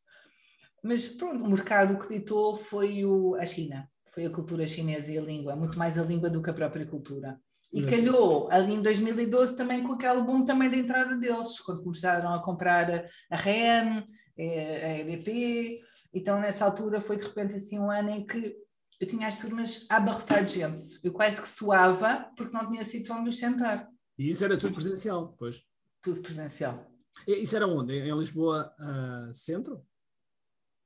Mas 0.84 1.08
pronto, 1.08 1.44
o 1.44 1.50
mercado 1.50 1.98
que 1.98 2.20
ditou 2.20 2.56
foi 2.56 3.04
o, 3.04 3.36
a 3.36 3.46
China 3.46 3.90
foi 4.14 4.26
a 4.26 4.30
cultura 4.30 4.68
chinesa 4.68 5.12
e 5.12 5.18
a 5.18 5.22
língua, 5.22 5.56
muito 5.56 5.78
mais 5.78 5.98
a 5.98 6.04
língua 6.04 6.30
do 6.30 6.42
que 6.42 6.50
a 6.50 6.54
própria 6.54 6.86
cultura. 6.86 7.40
E 7.74 7.86
calhou 7.86 8.50
ali 8.52 8.74
em 8.74 8.82
2012 8.82 9.56
também 9.56 9.82
com 9.82 9.94
aquele 9.94 10.22
boom 10.22 10.44
também 10.44 10.70
da 10.70 10.76
entrada 10.76 11.16
deles, 11.16 11.58
quando 11.60 11.82
começaram 11.82 12.34
a 12.34 12.44
comprar 12.44 13.06
a 13.30 13.36
REN, 13.38 14.04
eh, 14.38 14.86
a 14.86 15.00
EDP, 15.00 15.82
então 16.14 16.40
nessa 16.40 16.66
altura 16.66 17.00
foi 17.00 17.16
de 17.16 17.24
repente 17.24 17.56
assim 17.56 17.80
um 17.80 17.90
ano 17.90 18.10
em 18.10 18.26
que 18.26 18.58
eu 19.00 19.08
tinha 19.08 19.28
as 19.28 19.38
turmas 19.38 19.86
a 19.90 19.98
abarrotar 19.98 20.44
de 20.44 20.56
gente, 20.56 21.00
eu 21.02 21.14
quase 21.14 21.42
que 21.42 21.48
suava 21.48 22.30
porque 22.36 22.56
não 22.56 22.70
tinha 22.70 22.84
sítio 22.84 23.16
onde 23.16 23.26
nos 23.26 23.40
sentar. 23.40 23.88
E 24.20 24.30
isso 24.30 24.44
era 24.44 24.58
tudo 24.58 24.74
presencial, 24.74 25.34
pois? 25.40 25.64
Tudo 26.02 26.22
presencial. 26.22 26.86
E 27.26 27.42
isso 27.42 27.56
era 27.56 27.68
onde? 27.68 27.94
Em 27.94 28.18
Lisboa, 28.18 28.72
uh, 28.80 29.34
centro? 29.34 29.82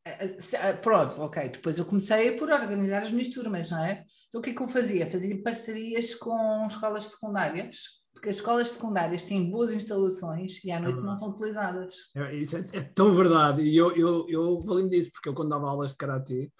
Uh, 0.07 0.81
pronto, 0.81 1.19
ok. 1.21 1.49
Depois 1.49 1.77
eu 1.77 1.85
comecei 1.85 2.31
por 2.37 2.49
organizar 2.49 3.01
as 3.03 3.11
minhas 3.11 3.29
turmas, 3.29 3.71
não 3.71 3.83
é? 3.83 4.03
Então 4.27 4.39
o 4.39 4.43
que 4.43 4.51
é 4.51 4.53
que 4.53 4.61
eu 4.61 4.67
fazia? 4.67 5.09
Fazia 5.09 5.41
parcerias 5.41 6.13
com 6.13 6.65
escolas 6.67 7.05
secundárias, 7.05 8.03
porque 8.13 8.29
as 8.29 8.35
escolas 8.35 8.69
secundárias 8.69 9.23
têm 9.23 9.49
boas 9.49 9.71
instalações 9.71 10.63
e 10.63 10.71
à 10.71 10.79
noite 10.79 10.99
é 10.99 11.01
não 11.01 11.15
são 11.15 11.29
utilizadas. 11.29 11.95
É, 12.15 12.35
isso 12.35 12.57
é, 12.57 12.65
é, 12.73 12.81
tão 12.81 13.15
verdade. 13.15 13.63
E 13.63 13.75
eu, 13.75 13.95
eu, 13.95 14.25
eu 14.29 14.59
valei-me 14.59 14.89
disso, 14.89 15.09
porque 15.11 15.29
eu 15.29 15.33
quando 15.33 15.49
dava 15.49 15.67
aulas 15.67 15.91
de 15.91 15.97
karatê, 15.97 16.51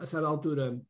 a 0.00 0.06
certa 0.06 0.26
altura 0.26 0.80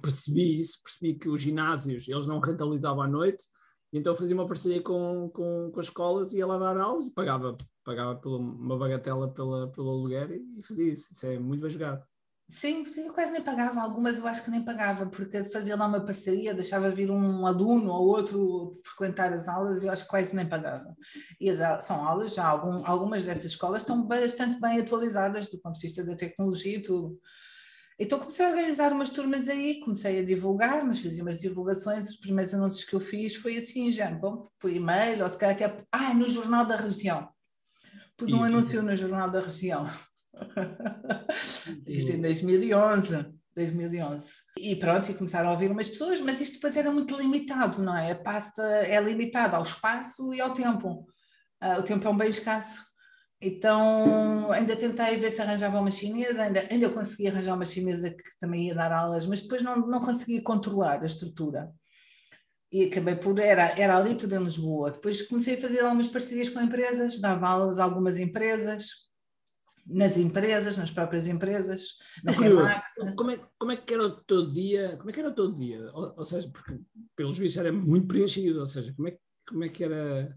percebi 0.00 0.60
isso, 0.60 0.82
percebi 0.82 1.14
que 1.14 1.28
os 1.28 1.40
ginásios 1.40 2.08
eles 2.08 2.26
não 2.26 2.40
rentabilizavam 2.40 3.02
à 3.02 3.08
noite, 3.08 3.44
então 3.92 4.14
fazia 4.14 4.34
uma 4.34 4.46
parceria 4.46 4.82
com, 4.82 5.30
com, 5.30 5.70
com 5.72 5.80
as 5.80 5.86
escolas, 5.86 6.32
ia 6.32 6.46
lá 6.46 6.58
dar 6.58 6.76
aulas 6.76 7.06
e 7.06 7.10
pagava, 7.10 7.56
pagava 7.84 8.16
pela, 8.16 8.38
uma 8.38 8.76
bagatela 8.76 9.32
pela, 9.32 9.70
pelo 9.70 9.90
aluguer 9.90 10.30
e, 10.30 10.58
e 10.58 10.62
fazia 10.62 10.92
isso. 10.92 11.12
Isso 11.12 11.26
é 11.26 11.38
muito 11.38 11.60
bem 11.60 11.70
jogado. 11.70 12.04
Sim, 12.48 12.84
eu 12.96 13.12
quase 13.12 13.32
nem 13.32 13.42
pagava, 13.42 13.80
algumas 13.80 14.18
eu 14.18 14.26
acho 14.26 14.44
que 14.44 14.50
nem 14.52 14.64
pagava, 14.64 15.06
porque 15.06 15.42
fazia 15.42 15.74
lá 15.74 15.86
uma 15.86 16.04
parceria, 16.04 16.54
deixava 16.54 16.90
vir 16.90 17.10
um 17.10 17.44
aluno 17.44 17.90
ou 17.90 18.06
outro 18.06 18.80
frequentar 18.84 19.32
as 19.32 19.48
aulas 19.48 19.82
eu 19.82 19.90
acho 19.90 20.04
que 20.04 20.10
quase 20.10 20.34
nem 20.34 20.48
pagava. 20.48 20.94
E 21.40 21.50
as, 21.50 21.84
são 21.84 22.06
aulas, 22.06 22.34
já 22.34 22.46
algum, 22.46 22.78
algumas 22.86 23.24
dessas 23.24 23.46
escolas 23.46 23.82
estão 23.82 24.06
bastante 24.06 24.60
bem 24.60 24.80
atualizadas 24.80 25.50
do 25.50 25.58
ponto 25.58 25.74
de 25.74 25.80
vista 25.80 26.04
da 26.04 26.14
tecnologia 26.14 26.78
e 26.78 26.82
tudo. 26.82 27.18
Então 27.98 28.18
comecei 28.18 28.44
a 28.44 28.50
organizar 28.50 28.92
umas 28.92 29.10
turmas 29.10 29.48
aí, 29.48 29.80
comecei 29.80 30.20
a 30.20 30.24
divulgar, 30.24 30.84
mas 30.84 31.00
fazia 31.00 31.22
umas 31.22 31.40
divulgações, 31.40 32.08
os 32.10 32.16
primeiros 32.16 32.52
anúncios 32.52 32.84
que 32.84 32.94
eu 32.94 33.00
fiz 33.00 33.36
foi 33.36 33.56
assim, 33.56 33.90
já, 33.90 34.10
bom, 34.10 34.46
por 34.58 34.70
e-mail, 34.70 35.22
ou 35.22 35.28
se 35.28 35.38
calhar 35.38 35.54
até, 35.54 35.84
ah, 35.90 36.12
no 36.12 36.28
Jornal 36.28 36.66
da 36.66 36.76
Região. 36.76 37.28
Pus 38.16 38.32
um 38.32 38.44
e, 38.44 38.48
anúncio 38.48 38.82
no 38.82 38.94
Jornal 38.96 39.30
da 39.30 39.40
Região. 39.40 39.90
isto 41.86 42.12
em 42.12 42.20
2011. 42.20 43.34
2011. 43.54 44.30
E 44.58 44.76
pronto, 44.76 45.10
e 45.10 45.14
começaram 45.14 45.48
a 45.48 45.52
ouvir 45.52 45.70
umas 45.70 45.88
pessoas, 45.88 46.20
mas 46.20 46.40
isto 46.40 46.54
depois 46.54 46.76
era 46.76 46.90
muito 46.90 47.16
limitado, 47.16 47.82
não 47.82 47.96
é? 47.96 48.12
A 48.12 48.14
pasta 48.14 48.62
é 48.62 49.00
limitada 49.00 49.56
ao 49.56 49.62
espaço 49.62 50.34
e 50.34 50.40
ao 50.40 50.52
tempo. 50.52 51.06
Uh, 51.62 51.80
o 51.80 51.82
tempo 51.82 52.06
é 52.06 52.10
um 52.10 52.16
bem 52.16 52.28
escasso. 52.28 52.84
Então, 53.40 54.50
ainda 54.50 54.74
tentei 54.74 55.16
ver 55.16 55.30
se 55.30 55.42
arranjava 55.42 55.78
uma 55.78 55.90
chinesa, 55.90 56.42
ainda, 56.42 56.66
ainda 56.70 56.90
consegui 56.90 57.28
arranjar 57.28 57.54
uma 57.54 57.66
chinesa 57.66 58.10
que 58.10 58.22
também 58.40 58.68
ia 58.68 58.74
dar 58.74 58.90
aulas, 58.90 59.26
mas 59.26 59.42
depois 59.42 59.60
não, 59.60 59.76
não 59.76 60.00
consegui 60.00 60.40
controlar 60.40 61.02
a 61.02 61.06
estrutura. 61.06 61.70
E 62.72 62.84
acabei 62.84 63.14
por. 63.14 63.38
Era, 63.38 63.78
era 63.78 63.96
ali 63.96 64.16
tudo 64.16 64.34
em 64.34 64.42
Lisboa. 64.42 64.90
Depois 64.90 65.22
comecei 65.22 65.54
a 65.54 65.60
fazer 65.60 65.80
algumas 65.80 66.08
parcerias 66.08 66.48
com 66.48 66.60
empresas, 66.60 67.20
dava 67.20 67.46
aulas 67.46 67.78
a 67.78 67.84
algumas 67.84 68.18
empresas, 68.18 69.06
nas 69.86 70.16
empresas, 70.16 70.76
nas 70.76 70.90
próprias 70.90 71.28
empresas. 71.28 71.98
Na 72.24 72.34
curioso, 72.34 72.74
como, 73.16 73.30
é, 73.30 73.40
como 73.58 73.72
é 73.72 73.76
que 73.76 73.94
era 73.94 74.02
o 74.02 74.10
teu 74.24 74.50
dia? 74.50 74.96
Como 74.96 75.10
é 75.10 75.12
que 75.12 75.20
era 75.20 75.28
o 75.28 75.34
teu 75.34 75.52
dia? 75.52 75.78
Ou, 75.92 76.14
ou 76.16 76.24
seja, 76.24 76.50
porque 76.50 76.78
pelos 77.14 77.38
vistos 77.38 77.58
era 77.58 77.72
muito 77.72 78.08
preenchido, 78.08 78.60
ou 78.60 78.66
seja, 78.66 78.92
como 78.94 79.08
é, 79.08 79.18
como 79.46 79.62
é 79.62 79.68
que 79.68 79.84
era 79.84 80.36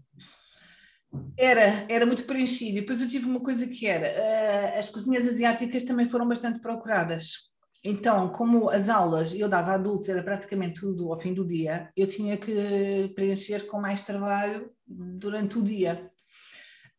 era, 1.36 1.86
era 1.88 2.06
muito 2.06 2.24
preenchido. 2.24 2.78
E 2.78 2.80
depois 2.80 3.00
eu 3.00 3.08
tive 3.08 3.26
uma 3.26 3.40
coisa 3.40 3.66
que 3.66 3.86
era, 3.86 4.06
uh, 4.06 4.78
as 4.78 4.88
cozinhas 4.88 5.26
asiáticas 5.26 5.84
também 5.84 6.08
foram 6.08 6.28
bastante 6.28 6.60
procuradas. 6.60 7.50
Então, 7.82 8.28
como 8.28 8.68
as 8.68 8.88
aulas 8.88 9.34
eu 9.34 9.48
dava 9.48 9.72
a 9.72 9.74
adultos, 9.74 10.08
era 10.08 10.22
praticamente 10.22 10.80
tudo 10.80 11.10
ao 11.10 11.18
fim 11.18 11.32
do 11.32 11.46
dia, 11.46 11.90
eu 11.96 12.06
tinha 12.06 12.36
que 12.36 13.10
preencher 13.14 13.66
com 13.66 13.80
mais 13.80 14.02
trabalho 14.02 14.70
durante 14.86 15.58
o 15.58 15.62
dia. 15.62 16.10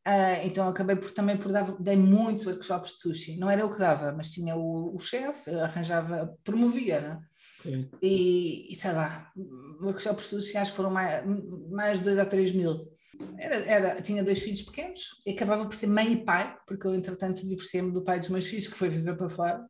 Uh, 0.07 0.41
então 0.43 0.67
acabei 0.67 0.95
por 0.95 1.11
também 1.11 1.37
por 1.37 1.51
dar, 1.51 1.79
dei 1.79 1.95
muitos 1.95 2.47
workshops 2.47 2.93
de 2.93 3.01
sushi. 3.01 3.37
Não 3.37 3.49
era 3.49 3.61
eu 3.61 3.69
que 3.69 3.77
dava, 3.77 4.11
mas 4.11 4.31
tinha 4.31 4.55
o, 4.55 4.95
o 4.95 4.99
chefe, 4.99 5.51
arranjava, 5.51 6.35
promovia, 6.43 6.99
né? 6.99 7.19
Sim. 7.59 7.87
E, 8.01 8.71
e 8.71 8.75
sei 8.75 8.91
lá, 8.91 9.31
workshops 9.79 10.23
de 10.23 10.29
sushi 10.29 10.57
acho 10.57 10.71
que 10.71 10.77
foram 10.77 10.89
mais, 10.89 11.23
mais 11.69 11.99
de 11.99 12.05
2 12.05 12.17
a 12.17 12.25
3 12.25 12.51
mil. 12.53 12.90
Era, 13.37 13.55
era, 13.65 14.01
tinha 14.01 14.23
dois 14.23 14.39
filhos 14.39 14.61
pequenos 14.61 15.01
e 15.25 15.31
acabava 15.31 15.65
por 15.65 15.75
ser 15.75 15.87
mãe 15.87 16.13
e 16.13 16.23
pai, 16.23 16.55
porque 16.67 16.87
eu, 16.87 16.93
entretanto, 16.93 17.45
divorciei-me 17.45 17.91
do 17.91 18.03
pai 18.03 18.19
dos 18.19 18.29
meus 18.29 18.45
filhos, 18.45 18.67
que 18.67 18.75
foi 18.75 18.89
viver 18.89 19.15
para 19.15 19.29
fora. 19.29 19.65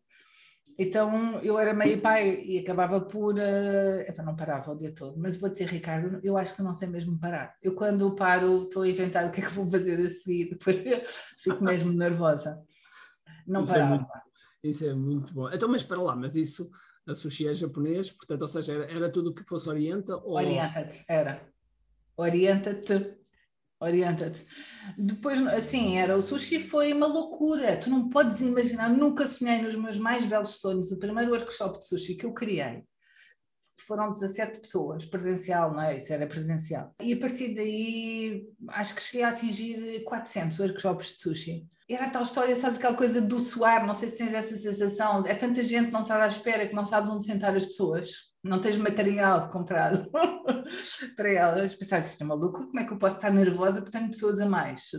Então 0.77 1.39
eu 1.41 1.60
era 1.60 1.74
mãe 1.74 1.91
e 1.91 1.98
pai 1.98 2.43
e 2.43 2.60
acabava 2.60 3.01
por. 3.01 3.36
Uh, 3.36 4.24
não 4.25 4.36
parava 4.36 4.72
o 4.72 4.77
dia 4.77 4.93
todo, 4.93 5.20
mas 5.20 5.36
vou 5.36 5.50
dizer, 5.50 5.67
Ricardo, 5.67 6.20
eu 6.24 6.38
acho 6.38 6.55
que 6.55 6.63
não 6.63 6.74
sei 6.74 6.88
mesmo 6.88 7.20
parar. 7.20 7.55
Eu, 7.62 7.75
quando 7.75 8.15
paro, 8.15 8.62
estou 8.62 8.84
a 8.84 8.88
inventar 8.88 9.27
o 9.27 9.31
que 9.31 9.41
é 9.41 9.46
que 9.46 9.51
vou 9.51 9.70
fazer 9.70 10.00
a 10.00 10.10
seguir, 10.10 10.58
fico 11.38 11.63
mesmo 11.63 11.91
nervosa. 11.91 12.60
Não 13.46 13.62
isso 13.62 13.74
parava. 13.74 13.93
É 13.93 13.98
muito, 13.98 14.12
isso 14.63 14.86
é 14.86 14.93
muito 14.93 15.34
bom. 15.34 15.50
Então, 15.51 15.70
mas 15.70 15.84
para 15.84 16.01
lá, 16.01 16.15
mas 16.15 16.36
isso, 16.36 16.70
a 17.08 17.13
sushi 17.13 17.48
é 17.48 17.53
japonês, 17.53 18.12
portanto, 18.12 18.41
ou 18.41 18.48
seja, 18.48 18.74
era, 18.74 18.91
era 18.91 19.10
tudo 19.12 19.29
o 19.29 19.34
que 19.34 19.43
fosse 19.43 19.70
orienta? 19.70 20.15
Ou... 20.17 20.36
Orienta-te, 20.36 21.03
era. 21.08 21.48
Orienta-te 22.17 23.20
Orienta-te. 23.81 24.45
Depois, 24.95 25.45
assim, 25.47 25.97
era 25.97 26.15
o 26.15 26.21
sushi 26.21 26.59
foi 26.59 26.93
uma 26.93 27.07
loucura. 27.07 27.77
Tu 27.77 27.89
não 27.89 28.09
podes 28.09 28.39
imaginar, 28.39 28.89
nunca 28.89 29.25
sonhei 29.25 29.59
nos 29.59 29.75
meus 29.75 29.97
mais 29.97 30.23
belos 30.23 30.59
sonhos. 30.59 30.91
O 30.91 31.00
primeiro 31.00 31.31
workshop 31.31 31.79
de 31.79 31.88
sushi 31.88 32.13
que 32.13 32.25
eu 32.25 32.33
criei 32.33 32.83
foram 33.79 34.13
17 34.13 34.59
pessoas, 34.59 35.05
presencial, 35.05 35.73
não 35.73 35.81
é? 35.81 35.97
Isso 35.97 36.13
era 36.13 36.27
presencial. 36.27 36.93
E 37.01 37.13
a 37.13 37.19
partir 37.19 37.55
daí, 37.55 38.47
acho 38.69 38.93
que 38.93 39.01
cheguei 39.01 39.23
a 39.23 39.29
atingir 39.29 40.03
400 40.03 40.59
workshops 40.59 41.15
de 41.15 41.21
sushi 41.21 41.67
era 41.93 42.05
a 42.05 42.10
tal 42.10 42.24
história, 42.24 42.55
sabes 42.55 42.77
aquela 42.77 42.95
coisa 42.95 43.21
do 43.21 43.39
suar, 43.39 43.86
não 43.86 43.93
sei 43.93 44.10
se 44.10 44.17
tens 44.17 44.33
essa 44.33 44.55
sensação, 44.55 45.25
é 45.25 45.33
tanta 45.33 45.63
gente 45.63 45.91
não 45.91 46.01
está 46.01 46.24
à 46.24 46.27
espera 46.27 46.67
que 46.67 46.75
não 46.75 46.86
sabes 46.86 47.10
onde 47.10 47.25
sentar 47.25 47.55
as 47.55 47.65
pessoas, 47.65 48.31
não 48.43 48.62
tens 48.62 48.77
material 48.77 49.50
comprado 49.50 50.10
para 51.15 51.31
elas, 51.31 51.75
pensaste, 51.75 52.12
isto 52.12 52.24
é 52.24 52.27
maluco, 52.27 52.65
como 52.65 52.79
é 52.79 52.86
que 52.86 52.93
eu 52.93 52.98
posso 52.98 53.15
estar 53.15 53.31
nervosa 53.31 53.81
porque 53.81 53.98
tenho 53.98 54.10
pessoas 54.10 54.39
a 54.39 54.48
mais? 54.48 54.91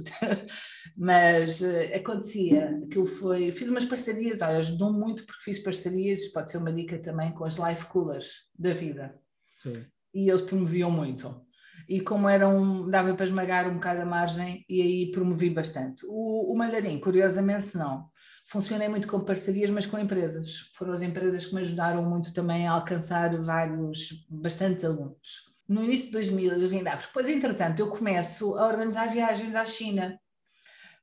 Mas 0.96 1.60
uh, 1.60 1.96
acontecia, 1.96 2.78
aquilo 2.84 3.06
foi, 3.06 3.50
fiz 3.50 3.70
umas 3.70 3.84
parcerias, 3.84 4.42
olha, 4.42 4.58
ajudou 4.58 4.92
muito 4.92 5.24
porque 5.24 5.42
fiz 5.44 5.58
parcerias, 5.58 6.28
pode 6.28 6.50
ser 6.50 6.58
uma 6.58 6.72
dica 6.72 6.98
também 6.98 7.32
com 7.32 7.44
as 7.44 7.56
life 7.56 7.86
coolers 7.86 8.48
da 8.58 8.72
vida. 8.72 9.14
Sim. 9.56 9.80
E 10.14 10.28
eles 10.28 10.42
promoviam 10.42 10.90
muito 10.90 11.40
e 11.88 12.00
como 12.00 12.28
era 12.28 12.48
um, 12.48 12.88
dava 12.88 13.14
para 13.14 13.26
esmagar 13.26 13.68
um 13.68 13.74
bocado 13.74 14.02
a 14.02 14.06
margem 14.06 14.64
e 14.68 14.80
aí 14.80 15.10
promovi 15.10 15.50
bastante. 15.50 16.04
O, 16.08 16.52
o 16.52 16.56
Malharim, 16.56 16.98
curiosamente, 16.98 17.76
não. 17.76 18.08
Funcionei 18.46 18.88
muito 18.88 19.08
com 19.08 19.20
parcerias, 19.20 19.70
mas 19.70 19.86
com 19.86 19.98
empresas. 19.98 20.70
Foram 20.74 20.92
as 20.92 21.02
empresas 21.02 21.46
que 21.46 21.54
me 21.54 21.62
ajudaram 21.62 22.02
muito 22.02 22.32
também 22.32 22.66
a 22.66 22.72
alcançar 22.72 23.34
vários, 23.40 24.26
bastantes 24.28 24.84
alunos. 24.84 25.52
No 25.68 25.82
início 25.82 26.06
de 26.06 26.12
2000 26.12 26.52
eu 26.52 26.68
vim 26.68 26.82
dar, 26.82 26.98
depois 26.98 27.28
entretanto 27.28 27.80
eu 27.80 27.88
começo 27.88 28.56
a 28.56 28.66
organizar 28.66 29.10
viagens 29.10 29.54
à 29.54 29.64
China. 29.64 30.18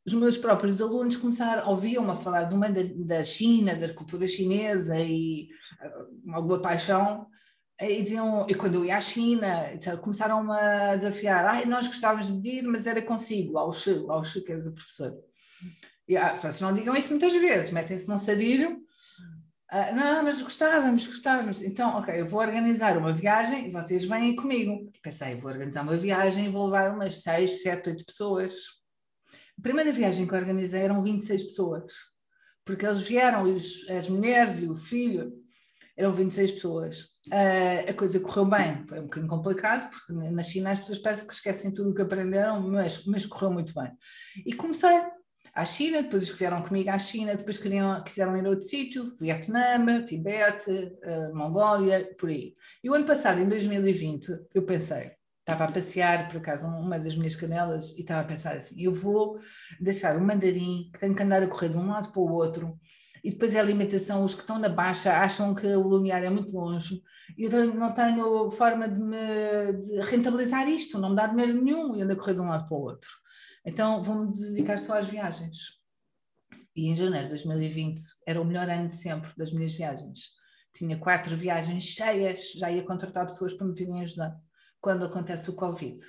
Os 0.06 0.14
meus 0.14 0.38
próprios 0.38 0.82
alunos 0.82 1.18
começaram, 1.18 1.70
ouviam-me 1.70 2.12
a 2.12 2.16
falar 2.16 2.52
uma 2.54 2.70
da, 2.70 2.82
da 2.84 3.24
China, 3.24 3.76
da 3.76 3.94
cultura 3.94 4.28
chinesa 4.28 5.00
e 5.00 5.50
alguma 6.32 6.62
paixão, 6.62 7.28
e 7.82 8.02
diziam, 8.02 8.46
e 8.50 8.56
quando 8.56 8.76
eu 8.76 8.86
ia 8.86 8.98
à 8.98 9.02
China, 9.02 9.72
começaram 10.02 10.52
a 10.52 10.96
desafiar, 10.96 11.46
ai, 11.46 11.66
nós 11.66 11.88
gostávamos 11.88 12.42
de 12.42 12.50
ir, 12.50 12.64
mas 12.64 12.86
era 12.86 13.02
consigo, 13.02 13.58
ao 13.58 13.72
Xu, 13.72 14.12
ao 14.12 14.24
Xu, 14.24 14.44
que 14.44 14.52
és 14.52 14.68
a 14.68 14.72
professora. 14.72 15.18
E 16.08 16.18
ah, 16.18 16.36
vocês 16.36 16.60
não 16.60 16.74
digam 16.74 16.96
isso 16.96 17.10
muitas 17.10 17.32
vezes, 17.34 17.72
metem-se 17.72 18.08
num 18.08 18.18
sarilho, 18.18 18.84
ah, 19.72 19.92
não, 19.92 20.24
mas 20.24 20.42
gostávamos, 20.42 21.06
gostávamos. 21.06 21.62
Então, 21.62 21.96
ok, 22.00 22.20
eu 22.20 22.28
vou 22.28 22.40
organizar 22.40 22.98
uma 22.98 23.14
viagem 23.14 23.68
e 23.68 23.72
vocês 23.72 24.04
vêm 24.04 24.36
comigo. 24.36 24.92
Pensei, 25.04 25.36
vou 25.36 25.52
organizar 25.52 25.84
uma 25.84 25.96
viagem 25.96 26.46
e 26.46 26.50
vou 26.50 26.66
levar 26.66 26.92
umas 26.92 27.22
6, 27.22 27.62
7, 27.62 27.90
8 27.90 28.06
pessoas. 28.06 28.54
A 29.32 29.62
primeira 29.62 29.92
viagem 29.92 30.26
que 30.26 30.34
organizei 30.34 30.82
eram 30.82 31.04
26 31.04 31.44
pessoas, 31.44 31.94
porque 32.66 32.84
eles 32.84 33.02
vieram, 33.02 33.44
os, 33.44 33.88
as 33.90 34.10
mulheres 34.10 34.60
e 34.60 34.68
o 34.68 34.76
filho, 34.76 35.32
eram 36.00 36.14
26 36.14 36.52
pessoas. 36.52 37.02
Uh, 37.28 37.90
a 37.90 37.94
coisa 37.94 38.20
correu 38.22 38.46
bem, 38.46 38.86
foi 38.88 39.00
um 39.00 39.04
bocadinho 39.04 39.30
complicado, 39.30 39.90
porque 39.90 40.14
na 40.14 40.42
China 40.42 40.72
as 40.72 40.80
pessoas 40.80 41.00
parecem 41.00 41.28
que 41.28 41.34
esquecem 41.34 41.74
tudo 41.74 41.90
o 41.90 41.94
que 41.94 42.02
aprenderam, 42.02 42.62
mas, 42.62 43.06
mas 43.06 43.26
correu 43.26 43.52
muito 43.52 43.74
bem. 43.74 43.92
E 44.46 44.54
comecei 44.54 45.02
à 45.54 45.66
China, 45.66 46.02
depois 46.02 46.32
que 46.32 46.40
vieram 46.40 46.62
comigo 46.62 46.90
à 46.90 46.98
China, 46.98 47.36
depois 47.36 47.58
queriam, 47.58 48.02
quiseram 48.02 48.38
ir 48.38 48.46
a 48.46 48.50
outro 48.50 48.66
sítio, 48.66 49.14
Vietnã, 49.20 50.04
Tibete, 50.06 50.72
uh, 50.72 51.36
Mongólia, 51.36 52.10
por 52.18 52.30
aí. 52.30 52.56
E 52.82 52.90
o 52.90 52.94
ano 52.94 53.06
passado, 53.06 53.42
em 53.42 53.50
2020, 53.50 54.30
eu 54.54 54.64
pensei, 54.64 55.12
estava 55.42 55.66
a 55.66 55.72
passear, 55.72 56.30
por 56.30 56.38
acaso, 56.38 56.66
uma 56.66 56.98
das 56.98 57.18
minhas 57.18 57.36
canelas, 57.36 57.92
e 57.98 58.02
estava 58.02 58.22
a 58.22 58.24
pensar 58.24 58.56
assim, 58.56 58.82
eu 58.82 58.94
vou 58.94 59.38
deixar 59.82 60.16
o 60.16 60.22
mandarim, 60.22 60.90
que 60.94 61.00
tenho 61.00 61.14
que 61.14 61.24
andar 61.24 61.44
a 61.44 61.48
correr 61.48 61.70
de 61.70 61.78
um 61.78 61.90
lado 61.90 62.10
para 62.10 62.22
o 62.22 62.32
outro, 62.32 62.80
e 63.24 63.30
depois 63.32 63.56
é 63.56 63.60
a 63.60 63.62
alimentação, 63.62 64.24
os 64.24 64.34
que 64.34 64.42
estão 64.42 64.60
na 64.60 64.70
baixa 64.70 65.18
acham 65.18 65.54
que 65.54 65.68
o 65.68 65.82
Lumiar 65.82 66.24
é 66.24 66.30
muito 66.30 66.52
longe, 66.52 67.02
eu 67.38 67.74
não 67.74 67.94
tenho 67.94 68.50
forma 68.52 68.88
de, 68.88 69.00
me, 69.00 69.74
de 69.74 70.02
rentabilizar 70.02 70.68
isto, 70.68 70.98
não 70.98 71.12
me 71.12 71.16
dá 71.16 71.28
dinheiro 71.28 71.62
nenhum 71.62 71.96
e 71.96 72.02
ando 72.02 72.14
a 72.14 72.16
correr 72.16 72.34
de 72.34 72.42
um 72.42 72.48
lado 72.48 72.68
para 72.68 72.78
o 72.78 72.82
outro. 72.82 73.10
Então 73.66 74.02
vou-me 74.02 74.34
dedicar 74.34 74.80
só 74.80 74.98
às 74.98 75.08
viagens. 75.08 75.80
E 76.76 76.88
em 76.88 76.96
janeiro 76.96 77.26
de 77.26 77.30
2020 77.32 78.00
era 78.26 78.42
o 78.42 78.46
melhor 78.46 78.70
ano 78.70 78.90
de 78.90 78.96
sempre 78.96 79.32
das 79.38 79.52
minhas 79.52 79.74
viagens. 79.74 80.32
Tinha 80.74 80.98
quatro 80.98 81.36
viagens 81.36 81.84
cheias, 81.84 82.54
já 82.54 82.72
ia 82.72 82.84
contratar 82.84 83.26
pessoas 83.26 83.54
para 83.54 83.68
me 83.68 83.74
virem 83.74 84.02
ajudar. 84.02 84.36
Quando 84.80 85.04
acontece 85.04 85.50
o 85.50 85.56
Covid, 85.56 86.02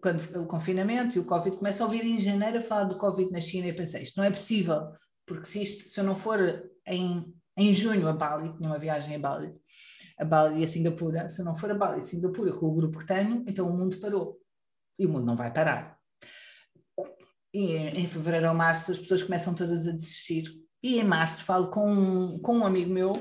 quando 0.00 0.20
o 0.42 0.46
confinamento 0.46 1.16
e 1.16 1.20
o 1.20 1.24
Covid, 1.24 1.56
começa 1.56 1.82
a 1.82 1.86
ouvir 1.86 2.04
em 2.04 2.18
janeiro 2.18 2.58
a 2.58 2.62
falar 2.62 2.84
do 2.84 2.98
Covid 2.98 3.30
na 3.32 3.40
China 3.40 3.66
e 3.66 3.72
pensei, 3.72 4.02
isto 4.02 4.16
não 4.18 4.24
é 4.24 4.30
possível, 4.30 4.92
porque 5.30 5.46
se, 5.46 5.62
isto, 5.62 5.88
se 5.88 6.00
eu 6.00 6.02
não 6.02 6.16
for 6.16 6.40
em, 6.84 7.32
em 7.56 7.72
junho 7.72 8.08
a 8.08 8.12
Bali, 8.12 8.52
tinha 8.56 8.68
uma 8.68 8.80
viagem 8.80 9.14
a 9.14 9.18
Bali, 9.20 9.54
a 10.18 10.24
Bali 10.24 10.60
e 10.60 10.64
a 10.64 10.66
Singapura, 10.66 11.28
se 11.28 11.40
eu 11.40 11.44
não 11.44 11.54
for 11.54 11.70
a 11.70 11.74
Bali 11.74 12.00
e 12.00 12.02
a 12.02 12.06
Singapura 12.06 12.52
com 12.52 12.66
o 12.66 12.74
grupo 12.74 12.98
que 12.98 13.06
tenho, 13.06 13.44
então 13.46 13.68
o 13.68 13.78
mundo 13.78 13.96
parou. 13.98 14.40
E 14.98 15.06
o 15.06 15.08
mundo 15.08 15.24
não 15.24 15.36
vai 15.36 15.52
parar. 15.52 15.96
E 17.54 17.76
em 17.76 18.08
fevereiro 18.08 18.48
ou 18.48 18.54
março 18.54 18.90
as 18.90 18.98
pessoas 18.98 19.22
começam 19.22 19.54
todas 19.54 19.86
a 19.86 19.92
desistir. 19.92 20.50
E 20.82 20.98
em 20.98 21.04
março 21.04 21.44
falo 21.44 21.70
com, 21.70 22.40
com 22.40 22.58
um 22.58 22.66
amigo 22.66 22.92
meu, 22.92 23.12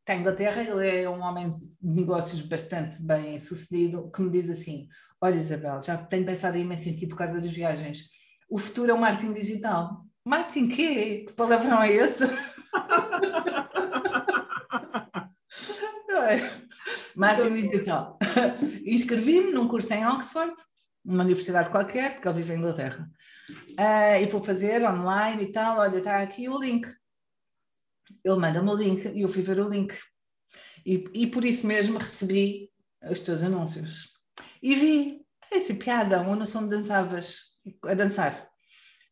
está 0.00 0.14
em 0.14 0.20
Inglaterra, 0.20 0.62
ele 0.62 0.86
é 0.86 1.08
um 1.08 1.22
homem 1.22 1.56
de 1.56 1.78
negócios 1.82 2.42
bastante 2.42 3.02
bem 3.02 3.38
sucedido, 3.38 4.10
que 4.10 4.20
me 4.20 4.30
diz 4.30 4.50
assim: 4.50 4.86
Olha, 5.18 5.36
Isabel, 5.36 5.80
já 5.80 5.96
tenho 5.96 6.26
pensado 6.26 6.58
imenso 6.58 6.90
em 6.90 6.94
ti 6.94 7.06
por 7.06 7.16
causa 7.16 7.40
das 7.40 7.50
viagens. 7.50 8.10
O 8.50 8.58
futuro 8.58 8.90
é 8.90 8.94
o 8.94 9.00
marketing 9.00 9.32
digital. 9.32 10.07
Marketing 10.28 10.68
quê? 10.68 11.24
Que 11.26 11.32
palavrão 11.32 11.82
é 11.82 11.90
esse? 11.90 12.24
marketing 17.16 17.70
digital. 17.70 18.18
Inscrevi-me 18.84 19.52
num 19.52 19.66
curso 19.66 19.90
em 19.94 20.06
Oxford, 20.06 20.52
numa 21.02 21.24
universidade 21.24 21.70
qualquer, 21.70 22.12
porque 22.12 22.28
ele 22.28 22.36
vive 22.36 22.52
em 22.52 22.58
Inglaterra. 22.58 23.10
Uh, 23.70 24.22
e 24.22 24.26
vou 24.26 24.44
fazer 24.44 24.86
online 24.86 25.44
e 25.44 25.50
tal. 25.50 25.78
Olha, 25.78 25.96
está 25.96 26.20
aqui 26.20 26.46
o 26.46 26.60
link. 26.60 26.86
Ele 28.22 28.36
manda-me 28.36 28.70
o 28.70 28.74
link 28.74 29.06
e 29.06 29.22
eu 29.22 29.30
fui 29.30 29.40
ver 29.42 29.58
o 29.60 29.68
link. 29.70 29.98
E, 30.84 31.04
e 31.14 31.26
por 31.26 31.42
isso 31.42 31.66
mesmo 31.66 31.98
recebi 31.98 32.70
os 33.10 33.20
teus 33.20 33.42
anúncios. 33.42 34.10
E 34.62 34.74
vi, 34.74 35.22
essa 35.50 35.74
piada, 35.74 36.20
onde 36.20 36.46
som 36.46 36.68
dançavas 36.68 37.56
a 37.86 37.94
dançar. 37.94 38.47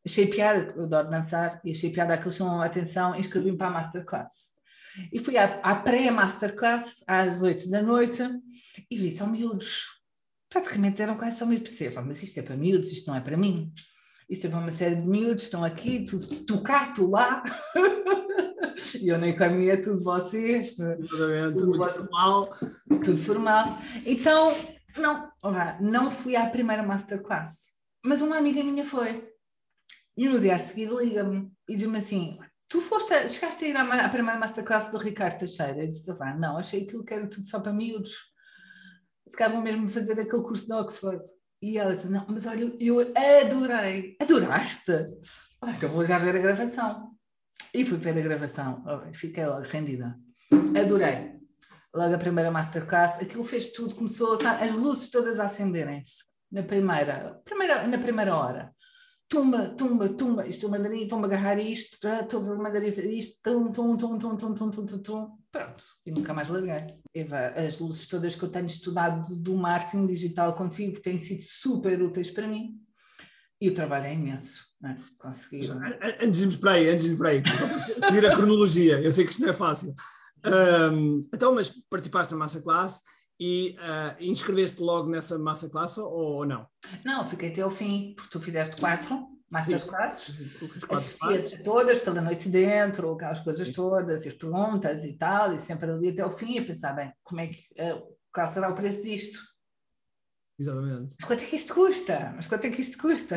Achei 0.06 0.28
piada, 0.28 0.72
eu 0.76 0.84
adoro 0.84 1.10
dançar, 1.10 1.60
e 1.64 1.72
achei 1.72 1.90
piada 1.90 2.14
aquele 2.14 2.30
som, 2.30 2.60
atenção, 2.60 3.16
e 3.16 3.18
inscrevi-me 3.18 3.58
para 3.58 3.66
a 3.66 3.70
Masterclass. 3.72 4.54
E 5.12 5.18
fui 5.18 5.36
à, 5.36 5.56
à 5.56 5.74
pré-Masterclass, 5.74 7.02
às 7.08 7.42
8 7.42 7.68
da 7.68 7.82
noite, 7.82 8.22
e 8.88 8.96
vi, 8.96 9.10
são 9.10 9.26
miúdos. 9.26 9.84
Praticamente 10.48 11.02
eram 11.02 11.16
quase 11.16 11.36
só 11.36 11.46
perceba, 11.46 12.02
mas 12.02 12.22
isto 12.22 12.38
é 12.38 12.42
para 12.44 12.56
miúdos, 12.56 12.92
isto 12.92 13.08
não 13.08 13.16
é 13.16 13.20
para 13.20 13.36
mim. 13.36 13.72
Isto 14.30 14.46
é 14.46 14.50
para 14.50 14.60
uma 14.60 14.72
série 14.72 14.94
de 14.94 15.06
miúdos, 15.06 15.42
estão 15.42 15.64
aqui, 15.64 16.04
tu, 16.04 16.20
tu 16.46 16.62
cá, 16.62 16.92
tu 16.92 17.10
lá. 17.10 17.42
e 19.00 19.08
eu 19.08 19.18
na 19.18 19.26
economia, 19.26 19.80
tudo 19.80 20.04
vocês. 20.04 20.76
Tudo, 20.76 21.52
tudo 21.52 21.90
formal. 21.90 22.56
Tudo 22.88 23.16
formal. 23.16 23.78
Então, 24.04 24.54
não, 24.96 25.32
não 25.80 26.10
fui 26.12 26.36
à 26.36 26.48
primeira 26.48 26.84
masterclass, 26.84 27.74
mas 28.04 28.22
uma 28.22 28.36
amiga 28.36 28.62
minha 28.62 28.84
foi. 28.84 29.35
E 30.16 30.28
no 30.28 30.40
dia 30.40 30.54
a 30.54 30.58
seguir 30.58 30.90
liga-me 30.90 31.52
e 31.68 31.76
diz-me 31.76 31.98
assim: 31.98 32.38
Tu 32.68 32.80
foste 32.80 33.12
a, 33.12 33.28
chegaste 33.28 33.64
a 33.64 33.68
ir 33.68 33.76
à, 33.76 34.04
à 34.04 34.08
primeira 34.08 34.38
masterclass 34.38 34.90
do 34.90 34.98
Ricardo 34.98 35.38
Teixeira? 35.38 35.82
Eu 35.82 35.88
disse: 35.88 36.10
Não, 36.38 36.56
achei 36.56 36.82
aquilo 36.82 37.04
que 37.04 37.14
era 37.14 37.26
tudo 37.26 37.46
só 37.46 37.60
para 37.60 37.72
miúdos. 37.72 38.14
Se 39.28 39.36
calhar 39.36 39.52
vão 39.52 39.62
mesmo 39.62 39.88
fazer 39.88 40.18
aquele 40.20 40.42
curso 40.42 40.66
de 40.66 40.72
Oxford. 40.72 41.22
E 41.60 41.78
ela 41.78 41.94
disse: 41.94 42.08
Não, 42.08 42.26
mas 42.28 42.46
olha, 42.46 42.72
eu 42.80 43.00
adorei. 43.00 44.16
Adoraste? 44.20 44.92
Ah, 45.60 45.70
então 45.70 45.90
vou 45.90 46.04
já 46.04 46.18
ver 46.18 46.36
a 46.36 46.40
gravação. 46.40 47.12
E 47.74 47.84
fui 47.84 47.98
ver 47.98 48.16
a 48.16 48.20
gravação. 48.20 48.84
Oh, 48.86 49.12
fiquei 49.12 49.44
logo 49.44 49.66
rendida. 49.66 50.16
Adorei 50.52 51.36
logo 51.96 52.14
a 52.14 52.18
primeira 52.18 52.50
masterclass, 52.50 53.16
aquilo 53.16 53.42
fez 53.42 53.72
tudo, 53.72 53.94
começou 53.94 54.38
as 54.60 54.74
luzes 54.74 55.10
todas 55.10 55.40
a 55.40 55.46
acenderem-se 55.46 56.24
na 56.52 56.62
primeira, 56.62 57.40
primeira, 57.44 57.86
na 57.86 57.98
primeira 57.98 58.36
hora. 58.36 58.75
Tumba, 59.28 59.70
tumba, 59.70 60.08
tumba, 60.08 60.46
isto 60.46 60.66
é 60.66 60.68
mandarim, 60.68 61.08
vou-me 61.08 61.24
agarrar 61.26 61.58
isto, 61.58 61.94
estou 62.06 62.52
a 62.52 62.56
mandarim 62.56 62.90
isto, 63.10 63.40
tum, 63.42 63.72
tum, 63.72 63.96
tum, 63.96 64.18
tum, 64.18 64.36
tum, 64.36 64.54
tum, 64.54 64.70
tum, 64.70 64.86
tum, 64.86 64.98
tum, 64.98 65.38
pronto, 65.50 65.84
e 66.06 66.12
nunca 66.12 66.32
mais 66.32 66.48
larguei. 66.48 66.76
Eva, 67.12 67.48
as 67.48 67.80
luzes 67.80 68.06
todas 68.06 68.36
que 68.36 68.44
eu 68.44 68.48
tenho 68.48 68.66
estudado 68.66 69.34
do 69.36 69.56
marketing 69.56 70.06
digital 70.06 70.54
contigo 70.54 71.00
têm 71.02 71.18
sido 71.18 71.42
super 71.42 72.00
úteis 72.00 72.30
para 72.30 72.46
mim, 72.46 72.80
e 73.60 73.68
o 73.68 73.74
trabalho 73.74 74.06
é 74.06 74.14
imenso, 74.14 74.66
é? 74.84 74.96
Conseguir... 75.18 75.72
Antes 76.22 76.36
de 76.36 76.42
irmos 76.42 76.56
para 76.56 76.72
aí, 76.72 76.88
antes 76.88 77.02
de 77.02 77.10
irmos 77.10 77.18
para 77.18 77.30
aí, 77.30 77.42
seguir 78.06 78.26
a 78.26 78.36
cronologia, 78.36 79.00
eu 79.00 79.10
sei 79.10 79.24
que 79.24 79.32
isto 79.32 79.42
não 79.42 79.48
é 79.48 79.54
fácil. 79.54 79.92
Um, 80.92 81.28
então, 81.34 81.52
mas 81.52 81.72
participaste 81.90 82.32
na 82.32 82.38
massa 82.38 82.62
classe 82.62 83.00
e 83.38 83.76
uh, 83.78 84.16
inscreveste 84.18 84.82
logo 84.82 85.08
nessa 85.08 85.38
massa 85.38 85.68
classe 85.68 86.00
ou, 86.00 86.10
ou, 86.10 86.46
não? 86.46 86.66
Não, 87.04 87.28
fiquei 87.28 87.50
até 87.50 87.62
ao 87.62 87.70
fim, 87.70 88.14
porque 88.16 88.30
tu 88.30 88.40
fizeste 88.40 88.76
quatro 88.80 89.36
masterclasses, 89.48 90.34
assistia 90.90 91.62
todas 91.62 92.00
pela 92.00 92.20
noite 92.20 92.48
dentro, 92.48 93.12
aquelas 93.12 93.40
coisas 93.40 93.70
todas, 93.70 94.26
as 94.26 94.34
perguntas 94.34 95.04
e 95.04 95.12
tal, 95.12 95.54
e 95.54 95.58
sempre 95.58 95.90
ali 95.90 96.08
até 96.08 96.22
ao 96.22 96.36
fim, 96.36 96.58
a 96.58 96.64
pensar, 96.64 96.94
bem, 96.94 97.12
como 97.22 97.40
é 97.40 97.46
que, 97.46 97.60
uh, 97.80 98.02
qual 98.32 98.48
será 98.48 98.70
o 98.70 98.74
preço 98.74 99.02
disto? 99.02 99.38
Exatamente. 100.58 101.14
Mas 101.20 101.28
quanto 101.28 101.42
é 101.42 101.46
que 101.46 101.56
isto 101.56 101.74
custa? 101.74 102.32
Mas 102.34 102.46
quanto 102.46 102.64
é 102.64 102.70
que 102.70 102.80
isto 102.80 102.98
custa? 102.98 103.36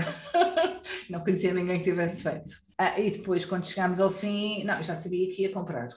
não 1.10 1.20
conhecia 1.20 1.54
ninguém 1.54 1.80
que 1.80 1.90
tivesse 1.90 2.24
feito. 2.24 2.50
Ah, 2.78 2.98
e 3.00 3.12
depois, 3.12 3.44
quando 3.44 3.68
chegámos 3.68 4.00
ao 4.00 4.10
fim, 4.10 4.64
não, 4.64 4.78
eu 4.78 4.84
já 4.84 4.96
sabia 4.96 5.30
que 5.36 5.44
ia 5.44 5.54
comprar 5.54 5.90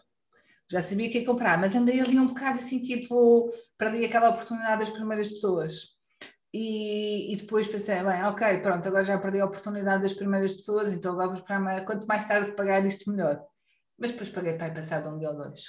já 0.73 0.81
sabia 0.81 1.11
que 1.11 1.19
ia 1.19 1.27
comprar, 1.27 1.61
mas 1.61 1.75
andei 1.75 2.01
ali 2.01 2.19
um 2.19 2.27
bocado 2.27 2.57
assim, 2.57 2.81
tipo, 2.81 3.53
perdi 3.77 4.07
aquela 4.07 4.31
oportunidade 4.31 4.81
das 4.81 4.89
primeiras 4.89 5.29
pessoas. 5.29 5.89
E, 6.51 7.31
e, 7.31 7.37
depois 7.37 7.67
pensei, 7.67 8.03
bem, 8.03 8.25
ok, 8.25 8.59
pronto, 8.59 8.89
agora 8.89 9.05
já 9.05 9.19
perdi 9.19 9.41
a 9.41 9.45
oportunidade 9.45 10.03
das 10.03 10.15
primeiras 10.15 10.51
pessoas, 10.51 10.91
então 10.91 11.13
agora 11.13 11.29
vou 11.29 11.37
esperar, 11.37 11.85
quanto 11.85 12.07
mais 12.07 12.27
tarde 12.27 12.53
pagar 12.53 12.87
isto, 12.87 13.11
melhor. 13.11 13.43
Mas 13.99 14.13
depois 14.13 14.31
paguei 14.31 14.55
para 14.55 14.73
passado 14.73 15.11
um 15.11 15.19
dia 15.19 15.29
ou 15.29 15.37
dois. 15.37 15.63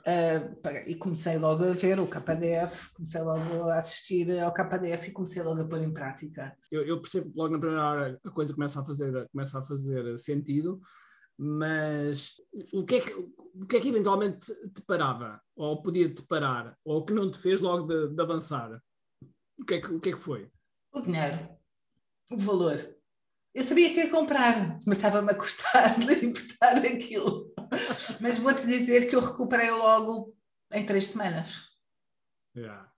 Uh, 0.00 0.66
e 0.86 0.96
comecei 0.96 1.38
logo 1.38 1.62
a 1.62 1.72
ver 1.72 2.00
o 2.00 2.06
KDF, 2.08 2.92
comecei 2.94 3.20
logo 3.20 3.68
a 3.68 3.78
assistir 3.78 4.40
ao 4.40 4.52
KDF 4.52 5.10
e 5.10 5.12
comecei 5.12 5.42
logo 5.44 5.60
a 5.60 5.68
pôr 5.68 5.80
em 5.80 5.92
prática. 5.92 6.56
Eu, 6.72 6.84
eu 6.84 7.00
percebo 7.00 7.30
logo 7.36 7.52
na 7.52 7.58
primeira 7.60 7.84
hora 7.84 8.20
a 8.24 8.30
coisa 8.30 8.52
começa 8.52 8.80
a 8.80 8.84
fazer, 8.84 9.28
começa 9.30 9.58
a 9.58 9.62
fazer 9.62 10.18
sentido, 10.18 10.80
mas 11.42 12.34
o 12.70 12.84
que, 12.84 12.96
é 12.96 13.00
que, 13.00 13.14
o 13.14 13.66
que 13.66 13.76
é 13.76 13.80
que 13.80 13.88
eventualmente 13.88 14.54
te 14.74 14.82
parava? 14.82 15.40
Ou 15.56 15.80
podia 15.80 16.12
te 16.12 16.20
parar? 16.20 16.76
Ou 16.84 17.02
que 17.02 17.14
não 17.14 17.30
te 17.30 17.38
fez 17.38 17.62
logo 17.62 17.86
de, 17.86 18.14
de 18.14 18.20
avançar? 18.20 18.78
O 19.58 19.64
que, 19.64 19.74
é 19.76 19.80
que, 19.80 19.86
o 19.86 19.98
que 19.98 20.10
é 20.10 20.12
que 20.12 20.18
foi? 20.18 20.50
O 20.92 21.00
dinheiro. 21.00 21.48
O 22.30 22.36
valor. 22.36 22.94
Eu 23.54 23.64
sabia 23.64 23.88
que 23.88 24.00
ia 24.00 24.10
comprar, 24.10 24.78
mas 24.86 24.98
estava-me 24.98 25.30
a 25.30 25.34
custar 25.34 25.96
de 25.98 26.26
importar 26.26 26.76
aquilo. 26.76 27.54
mas 28.20 28.36
vou-te 28.36 28.66
dizer 28.66 29.08
que 29.08 29.16
eu 29.16 29.20
recuperei 29.20 29.70
logo 29.70 30.36
em 30.70 30.84
três 30.84 31.06
semanas. 31.06 31.70
Yeah. 32.54 32.92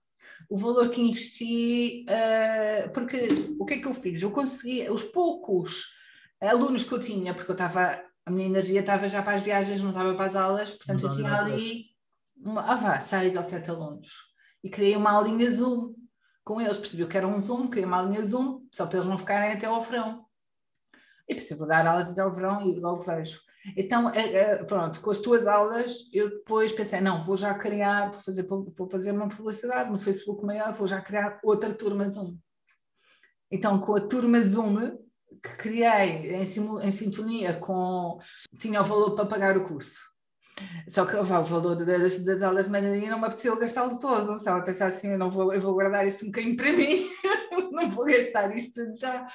O 0.49 0.57
valor 0.57 0.89
que 0.89 0.99
investi, 0.99 2.05
uh, 2.09 2.91
porque 2.91 3.25
o 3.57 3.65
que 3.65 3.75
é 3.75 3.77
que 3.79 3.87
eu 3.87 3.93
fiz? 3.93 4.21
Eu 4.21 4.31
consegui, 4.31 4.89
os 4.89 5.03
poucos 5.03 5.95
alunos 6.41 6.83
que 6.83 6.91
eu 6.91 6.99
tinha, 6.99 7.33
porque 7.33 7.49
eu 7.49 7.55
estava 7.55 8.03
a 8.25 8.31
minha 8.31 8.47
energia 8.47 8.79
estava 8.79 9.07
já 9.07 9.21
para 9.21 9.33
as 9.33 9.41
viagens, 9.41 9.81
não 9.81 9.89
estava 9.89 10.13
para 10.15 10.25
as 10.25 10.35
aulas, 10.35 10.73
portanto 10.73 11.07
eu 11.07 11.15
tinha 11.15 11.33
ali 11.33 11.85
uma, 12.35 12.61
ah, 12.61 12.75
vá, 12.75 12.99
seis 12.99 13.35
ou 13.35 13.43
sete 13.43 13.69
alunos. 13.69 14.33
E 14.63 14.69
criei 14.69 14.95
uma 14.95 15.11
aulinha 15.11 15.51
Zoom 15.51 15.93
com 16.43 16.59
eles, 16.59 16.77
percebi 16.77 17.05
que 17.05 17.17
era 17.17 17.27
um 17.27 17.39
Zoom, 17.39 17.67
criei 17.67 17.85
uma 17.85 17.97
aulinha 17.97 18.23
Zoom, 18.23 18.65
só 18.71 18.85
para 18.85 18.97
eles 18.97 19.09
não 19.09 19.17
ficarem 19.17 19.53
até 19.53 19.65
ao 19.65 19.81
verão. 19.81 20.25
E 21.27 21.35
pensei, 21.35 21.55
vou 21.55 21.67
dar 21.67 21.85
aulas 21.87 22.11
até 22.11 22.21
ao 22.21 22.33
verão 22.33 22.61
e 22.61 22.79
logo 22.79 23.01
vejo. 23.01 23.39
Então, 23.77 24.09
é, 24.09 24.33
é, 24.33 24.63
pronto, 24.63 24.99
com 24.99 25.09
as 25.09 25.19
tuas 25.19 25.47
aulas, 25.47 26.09
eu 26.11 26.29
depois 26.29 26.73
pensei, 26.73 26.99
não, 26.99 27.23
vou 27.23 27.37
já 27.37 27.53
criar, 27.53 28.11
vou 28.11 28.21
fazer, 28.21 28.43
vou 28.43 28.89
fazer 28.89 29.11
uma 29.11 29.29
publicidade 29.29 29.89
no 29.89 29.97
Facebook 29.97 30.45
maior, 30.45 30.73
vou 30.73 30.85
já 30.85 30.99
criar 30.99 31.39
outra 31.43 31.73
turma 31.73 32.07
Zoom. 32.09 32.37
Então, 33.49 33.79
com 33.79 33.95
a 33.95 34.01
turma 34.01 34.41
Zoom, 34.41 34.97
que 35.43 35.55
criei 35.57 36.33
em, 36.35 36.43
em 36.43 36.91
sintonia 36.91 37.59
com. 37.59 38.17
tinha 38.57 38.81
o 38.81 38.85
valor 38.85 39.13
para 39.13 39.25
pagar 39.25 39.57
o 39.57 39.65
curso. 39.65 39.99
Só 40.87 41.05
que 41.05 41.15
o 41.15 41.23
valor 41.23 41.75
das, 41.75 42.23
das 42.23 42.41
aulas 42.41 42.67
de 42.67 42.71
mandarim 42.71 43.09
não 43.09 43.19
me 43.19 43.25
apeteceu 43.25 43.59
gastá-lo 43.59 43.99
todo. 43.99 44.37
Estava 44.37 44.59
a 44.59 44.63
pensar 44.63 44.87
assim: 44.87 45.09
eu, 45.09 45.17
não 45.17 45.29
vou, 45.29 45.53
eu 45.53 45.59
vou 45.59 45.73
guardar 45.73 46.07
isto 46.07 46.23
um 46.23 46.27
bocadinho 46.27 46.55
para 46.55 46.71
mim, 46.71 47.09
não 47.71 47.89
vou 47.89 48.05
gastar 48.05 48.55
isto 48.55 48.81
já. 48.95 49.27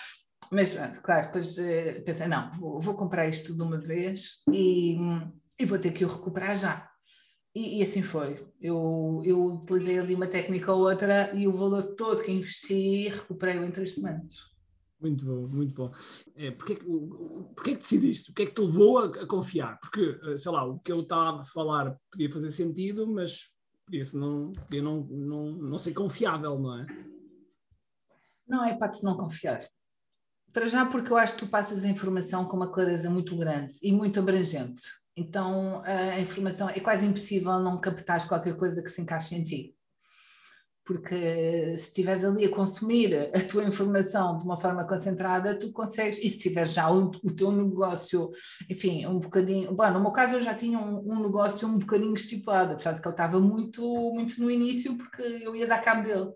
Mas, 0.51 0.75
claro, 1.03 1.27
depois 1.27 1.59
uh, 1.59 2.03
pensei, 2.07 2.27
não, 2.27 2.51
vou, 2.53 2.81
vou, 2.81 2.95
comprar 2.95 3.29
isto 3.29 3.55
de 3.55 3.63
uma 3.63 3.77
vez 3.77 4.43
e, 4.51 4.97
e 5.59 5.67
vou 5.67 5.79
ter 5.79 5.93
que 5.93 6.07
o 6.07 6.09
recuperar 6.09 6.57
já. 6.57 6.89
E, 7.55 7.81
e, 7.81 7.83
assim 7.83 8.01
foi. 8.01 8.47
Eu, 8.61 9.21
eu 9.25 9.45
utilizei 9.45 9.99
ali 9.99 10.15
uma 10.15 10.27
técnica 10.27 10.73
ou 10.73 10.89
outra 10.89 11.33
e 11.35 11.47
o 11.47 11.53
valor 11.53 11.95
todo 11.97 12.23
que 12.23 12.33
investi 12.33 13.09
recuperei-o 13.09 13.65
em 13.65 13.71
três 13.71 13.95
semanas. 13.95 14.49
Muito 15.01 15.25
bom, 15.25 15.47
muito 15.47 15.75
bom. 15.75 15.93
É, 16.35 16.51
porque, 16.51 16.75
porque 17.55 17.71
é 17.71 17.75
que 17.75 17.81
decidiste? 17.81 18.31
O 18.31 18.35
que 18.35 18.43
é 18.43 18.47
que 18.47 18.55
te 18.55 18.61
levou 18.61 18.99
a, 18.99 19.07
a, 19.07 19.27
confiar? 19.27 19.79
Porque, 19.81 20.19
eh, 20.25 20.37
sei 20.37 20.51
lá, 20.51 20.65
o 20.65 20.81
que 20.81 20.91
eu 20.91 21.03
estava 21.03 21.41
a 21.41 21.45
falar 21.45 21.97
podia 22.11 22.31
fazer 22.31 22.51
sentido, 22.51 23.07
mas 23.07 23.53
podia, 23.87 24.03
não, 24.15 24.53
podia 24.53 24.83
não, 24.83 25.05
não, 25.05 25.53
não 25.53 25.79
ser 25.79 25.93
confiável, 25.93 26.59
não 26.59 26.81
é? 26.81 26.87
Não 28.47 28.65
é 28.65 28.77
para 28.77 28.91
te 28.91 29.05
não 29.05 29.17
confiar. 29.17 29.61
Para 30.53 30.67
já, 30.67 30.85
porque 30.87 31.13
eu 31.13 31.17
acho 31.17 31.35
que 31.35 31.45
tu 31.45 31.49
passas 31.49 31.85
a 31.85 31.89
informação 31.89 32.45
com 32.47 32.57
uma 32.57 32.73
clareza 32.73 33.09
muito 33.09 33.37
grande 33.37 33.75
e 33.83 33.93
muito 33.93 34.19
abrangente. 34.19 34.83
Então, 35.15 35.83
a 35.85 36.19
informação 36.19 36.71
é 36.71 36.81
quase 36.81 37.05
impossível 37.05 37.59
não 37.61 37.81
captar 37.81 38.27
qualquer 38.27 38.57
coisa 38.57 38.83
que 38.83 38.89
se 38.89 39.01
encaixe 39.03 39.35
em 39.35 39.45
ti. 39.45 39.78
Porque 40.89 41.77
se 41.77 41.83
estiveres 41.85 42.25
ali 42.25 42.47
a 42.47 42.51
consumir 42.51 43.15
a 43.35 43.45
tua 43.45 43.63
informação 43.65 44.39
de 44.39 44.45
uma 44.47 44.59
forma 44.59 44.89
concentrada, 44.89 45.55
tu 45.55 45.71
consegues, 45.71 46.19
e 46.19 46.31
se 46.31 46.39
tiveres 46.39 46.73
já 46.73 46.91
o, 46.91 47.11
o 47.23 47.31
teu 47.31 47.53
negócio, 47.53 48.31
enfim, 48.71 49.05
um 49.05 49.19
bocadinho. 49.19 49.75
Bom, 49.75 49.91
no 49.91 50.01
meu 50.01 50.13
caso, 50.13 50.37
eu 50.37 50.41
já 50.41 50.55
tinha 50.55 50.79
um, 50.79 51.13
um 51.13 51.23
negócio 51.25 51.69
um 51.69 51.77
bocadinho 51.77 52.15
estipulado, 52.15 52.73
apesar 52.73 52.93
de 52.93 53.03
que 53.03 53.07
ele 53.07 53.13
estava 53.13 53.39
muito, 53.39 53.83
muito 54.15 54.41
no 54.41 54.51
início, 54.51 54.97
porque 54.97 55.21
eu 55.21 55.55
ia 55.55 55.67
dar 55.67 55.83
cabo 55.83 56.05
dele. 56.05 56.33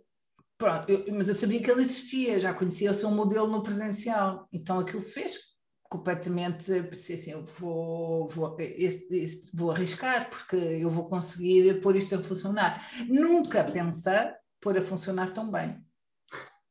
Pronto, 0.59 0.87
eu, 0.87 1.03
mas 1.15 1.29
eu 1.29 1.35
sabia 1.35 1.63
que 1.63 1.71
ele 1.71 1.85
existia, 1.85 2.39
já 2.39 2.53
conhecia 2.53 2.91
o 2.91 2.95
seu 2.95 3.11
modelo 3.11 3.47
no 3.47 3.63
presencial, 3.63 4.47
então 4.53 4.81
aquilo 4.81 5.01
fez 5.01 5.39
completamente, 5.89 6.83
pensei 6.83 7.17
assim, 7.17 7.31
eu 7.33 7.45
vou, 7.59 8.29
vou, 8.29 8.55
este, 8.59 9.15
este, 9.17 9.51
vou 9.57 9.71
arriscar 9.71 10.29
porque 10.29 10.57
eu 10.57 10.91
vou 10.91 11.07
conseguir 11.07 11.81
pôr 11.81 11.97
isto 11.97 12.15
a 12.15 12.23
funcionar. 12.23 12.87
Nunca 13.09 13.65
pensei 13.65 14.31
pôr 14.63 14.79
a 14.79 14.83
funcionar 14.83 15.35
tão 15.35 15.51
bem. 15.51 15.85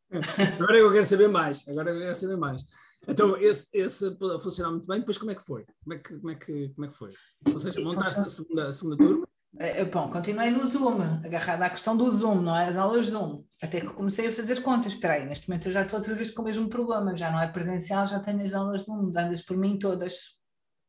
Agora 0.59 0.77
eu 0.77 0.91
quero 0.91 1.05
saber 1.05 1.27
mais, 1.29 1.65
agora 1.69 1.89
eu 1.89 2.01
quero 2.01 2.15
saber 2.15 2.35
mais. 2.35 2.65
Então, 3.07 3.37
esse, 3.37 3.69
esse 3.73 4.13
funcionar 4.41 4.71
muito 4.71 4.85
bem, 4.85 4.99
depois 4.99 5.17
como 5.17 5.31
é 5.31 5.35
que 5.35 5.41
foi? 5.41 5.65
Como 5.83 5.93
é 5.93 5.97
que, 5.97 6.19
como 6.19 6.31
é 6.31 6.35
que, 6.35 6.69
como 6.69 6.85
é 6.85 6.89
que 6.89 6.97
foi? 6.97 7.13
Ou 7.47 7.59
seja, 7.59 7.79
montaste 7.79 8.19
a 8.19 8.25
segunda, 8.25 8.67
a 8.67 8.71
segunda 8.71 8.97
turma? 8.97 9.27
É, 9.57 9.83
bom, 9.83 10.09
continuei 10.09 10.49
no 10.49 10.65
Zoom, 10.69 11.01
agarrada 11.01 11.65
à 11.65 11.69
questão 11.69 11.95
do 11.97 12.09
Zoom, 12.09 12.41
não 12.41 12.55
é? 12.55 12.67
As 12.67 12.77
aulas 12.77 13.07
Zoom. 13.07 13.43
Até 13.61 13.81
que 13.81 13.93
comecei 13.93 14.27
a 14.27 14.31
fazer 14.31 14.61
contas. 14.61 14.93
Espera 14.93 15.15
aí, 15.15 15.25
neste 15.25 15.49
momento 15.49 15.67
eu 15.67 15.71
já 15.71 15.81
estou 15.81 15.99
outra 15.99 16.13
vez 16.13 16.29
com 16.29 16.41
o 16.41 16.45
mesmo 16.45 16.69
problema. 16.69 17.17
Já 17.17 17.31
não 17.31 17.39
é 17.39 17.47
presencial, 17.47 18.05
já 18.05 18.19
tenho 18.19 18.41
as 18.41 18.53
aulas 18.53 18.83
Zoom, 18.83 19.11
dandas 19.11 19.41
por 19.41 19.57
mim 19.57 19.79
todas. 19.79 20.37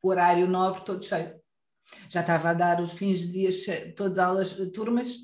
O 0.02 0.08
horário 0.08 0.48
nobre, 0.48 0.84
todo 0.84 1.04
cheio. 1.04 1.34
Já 2.08 2.20
estava 2.20 2.50
a 2.50 2.54
dar 2.54 2.80
os 2.80 2.92
fins 2.92 3.20
de 3.20 3.32
dias, 3.32 3.64
todas 3.96 4.18
as 4.18 4.24
aulas, 4.24 4.56
turmas. 4.72 5.16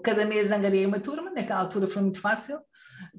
Cada 0.00 0.24
mês 0.24 0.50
angariei 0.50 0.86
uma 0.86 1.00
turma, 1.00 1.30
naquela 1.30 1.60
altura 1.60 1.86
foi 1.86 2.02
muito 2.02 2.20
fácil. 2.20 2.58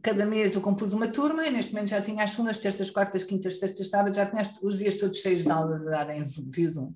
Cada 0.02 0.26
mês 0.26 0.56
eu 0.56 0.62
compus 0.62 0.94
uma 0.94 1.08
turma 1.08 1.46
e 1.46 1.52
neste 1.52 1.74
momento 1.74 1.90
já 1.90 2.02
tinha 2.02 2.24
as 2.24 2.32
segundas, 2.32 2.60
terças, 2.60 2.90
quartas, 2.90 3.24
quintas, 3.24 3.60
sextas, 3.60 3.90
sábados, 3.90 4.18
já 4.18 4.26
tinha 4.26 4.44
os 4.62 4.78
dias 4.78 4.98
todos 4.98 5.18
cheios 5.18 5.44
de 5.44 5.52
aulas 5.52 5.86
a 5.88 5.90
dar 5.90 6.10
em 6.10 6.24
Zoom, 6.24 6.50
via 6.50 6.70
Zoom 6.70 6.94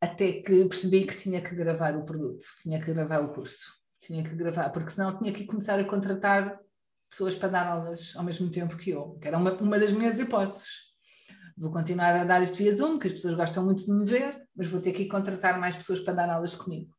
até 0.00 0.32
que 0.32 0.64
percebi 0.64 1.04
que 1.06 1.16
tinha 1.16 1.40
que 1.40 1.54
gravar 1.54 1.96
o 1.96 2.04
produto, 2.04 2.44
tinha 2.62 2.80
que 2.80 2.92
gravar 2.92 3.20
o 3.20 3.32
curso, 3.32 3.72
tinha 4.00 4.22
que 4.22 4.34
gravar, 4.34 4.70
porque 4.70 4.90
senão 4.90 5.18
tinha 5.18 5.32
que 5.32 5.44
começar 5.44 5.78
a 5.78 5.84
contratar 5.84 6.58
pessoas 7.10 7.34
para 7.34 7.48
dar 7.48 7.66
aulas 7.66 8.14
ao 8.16 8.22
mesmo 8.22 8.50
tempo 8.50 8.76
que 8.76 8.90
eu, 8.90 9.18
que 9.20 9.26
era 9.26 9.38
uma, 9.38 9.52
uma 9.54 9.78
das 9.78 9.92
minhas 9.92 10.18
hipóteses. 10.18 10.88
Vou 11.56 11.72
continuar 11.72 12.14
a 12.14 12.24
dar 12.24 12.40
isto 12.42 12.56
via 12.56 12.72
Zoom, 12.72 12.98
que 12.98 13.08
as 13.08 13.12
pessoas 13.14 13.34
gostam 13.34 13.64
muito 13.64 13.84
de 13.84 13.92
me 13.92 14.04
ver, 14.04 14.40
mas 14.54 14.68
vou 14.68 14.80
ter 14.80 14.92
que 14.92 15.08
contratar 15.08 15.58
mais 15.58 15.74
pessoas 15.74 15.98
para 15.98 16.14
dar 16.14 16.30
aulas 16.30 16.54
comigo. 16.54 16.94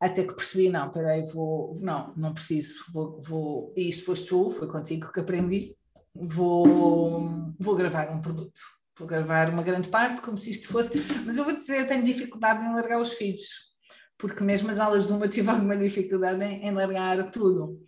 Até 0.00 0.24
que 0.24 0.34
percebi, 0.34 0.68
não, 0.68 0.90
peraí, 0.90 1.24
vou, 1.24 1.76
não, 1.80 2.12
não 2.16 2.32
preciso, 2.32 2.84
vou, 2.92 3.20
vou, 3.20 3.72
isto 3.76 4.04
foste 4.04 4.28
tu, 4.28 4.50
foi 4.52 4.68
contigo 4.68 5.12
que 5.12 5.20
aprendi, 5.20 5.76
vou, 6.14 7.52
vou 7.58 7.74
gravar 7.74 8.08
um 8.10 8.20
produto 8.20 8.60
vou 8.98 9.06
gravar 9.06 9.48
uma 9.50 9.62
grande 9.62 9.88
parte, 9.88 10.20
como 10.20 10.36
se 10.36 10.50
isto 10.50 10.68
fosse. 10.68 10.92
Mas 11.24 11.38
eu 11.38 11.44
vou 11.44 11.56
dizer, 11.56 11.80
eu 11.80 11.86
tenho 11.86 12.04
dificuldade 12.04 12.64
em 12.64 12.74
largar 12.74 13.00
os 13.00 13.12
filhos, 13.12 13.46
porque 14.18 14.42
mesmo 14.42 14.70
as 14.70 14.78
aulas 14.78 15.06
de 15.06 15.12
uma 15.12 15.28
tive 15.28 15.48
alguma 15.48 15.76
dificuldade 15.76 16.44
em, 16.44 16.66
em 16.66 16.72
largar 16.72 17.30
tudo. 17.30 17.80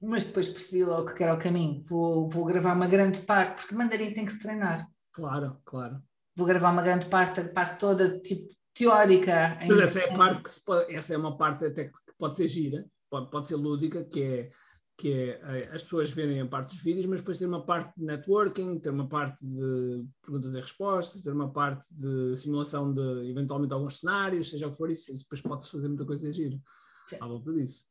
Mas 0.00 0.26
depois 0.26 0.48
percebi 0.48 0.84
logo 0.84 1.14
que 1.14 1.22
era 1.22 1.34
o 1.34 1.38
caminho. 1.38 1.82
Vou, 1.88 2.28
vou 2.28 2.44
gravar 2.44 2.74
uma 2.74 2.86
grande 2.86 3.20
parte, 3.20 3.62
porque 3.62 3.74
mandarim 3.74 4.12
tem 4.12 4.24
que 4.24 4.32
se 4.32 4.42
treinar. 4.42 4.86
Claro, 5.12 5.58
claro. 5.64 6.02
Vou 6.34 6.46
gravar 6.46 6.72
uma 6.72 6.82
grande 6.82 7.06
parte, 7.06 7.40
a 7.40 7.48
parte 7.48 7.78
toda, 7.78 8.18
tipo, 8.20 8.48
teórica. 8.74 9.58
Mas 9.66 9.80
essa 9.80 10.00
é 10.00 10.10
a 10.10 10.16
parte 10.16 10.42
que 10.42 10.50
se 10.50 10.64
pode, 10.64 10.94
essa 10.94 11.14
é 11.14 11.16
uma 11.18 11.36
parte 11.36 11.64
até 11.64 11.84
que 11.84 11.98
pode 12.18 12.36
ser 12.36 12.48
gira, 12.48 12.86
pode, 13.10 13.30
pode 13.30 13.48
ser 13.48 13.56
lúdica, 13.56 14.04
que 14.04 14.22
é 14.22 14.50
que 14.96 15.10
é 15.10 15.40
eh, 15.42 15.70
as 15.72 15.82
pessoas 15.82 16.10
verem 16.10 16.40
a 16.40 16.46
parte 16.46 16.68
dos 16.68 16.82
vídeos, 16.82 17.06
mas 17.06 17.20
depois 17.20 17.38
ter 17.38 17.46
uma 17.46 17.64
parte 17.64 17.98
de 17.98 18.04
networking, 18.04 18.78
ter 18.78 18.90
uma 18.90 19.08
parte 19.08 19.44
de 19.44 20.04
perguntas 20.22 20.54
e 20.54 20.60
respostas, 20.60 21.22
ter 21.22 21.32
uma 21.32 21.50
parte 21.50 21.86
de 21.92 22.36
simulação 22.36 22.92
de 22.92 23.28
eventualmente 23.28 23.72
alguns 23.72 23.98
cenários, 23.98 24.50
seja 24.50 24.68
o 24.68 24.70
que 24.70 24.76
for 24.76 24.90
isso, 24.90 25.12
depois 25.12 25.40
pode-se 25.40 25.70
fazer 25.70 25.88
muita 25.88 26.04
coisa 26.04 26.28
em 26.28 26.32
giro 26.32 26.60
à 27.20 27.26
volta 27.26 27.52
disso. 27.52 27.84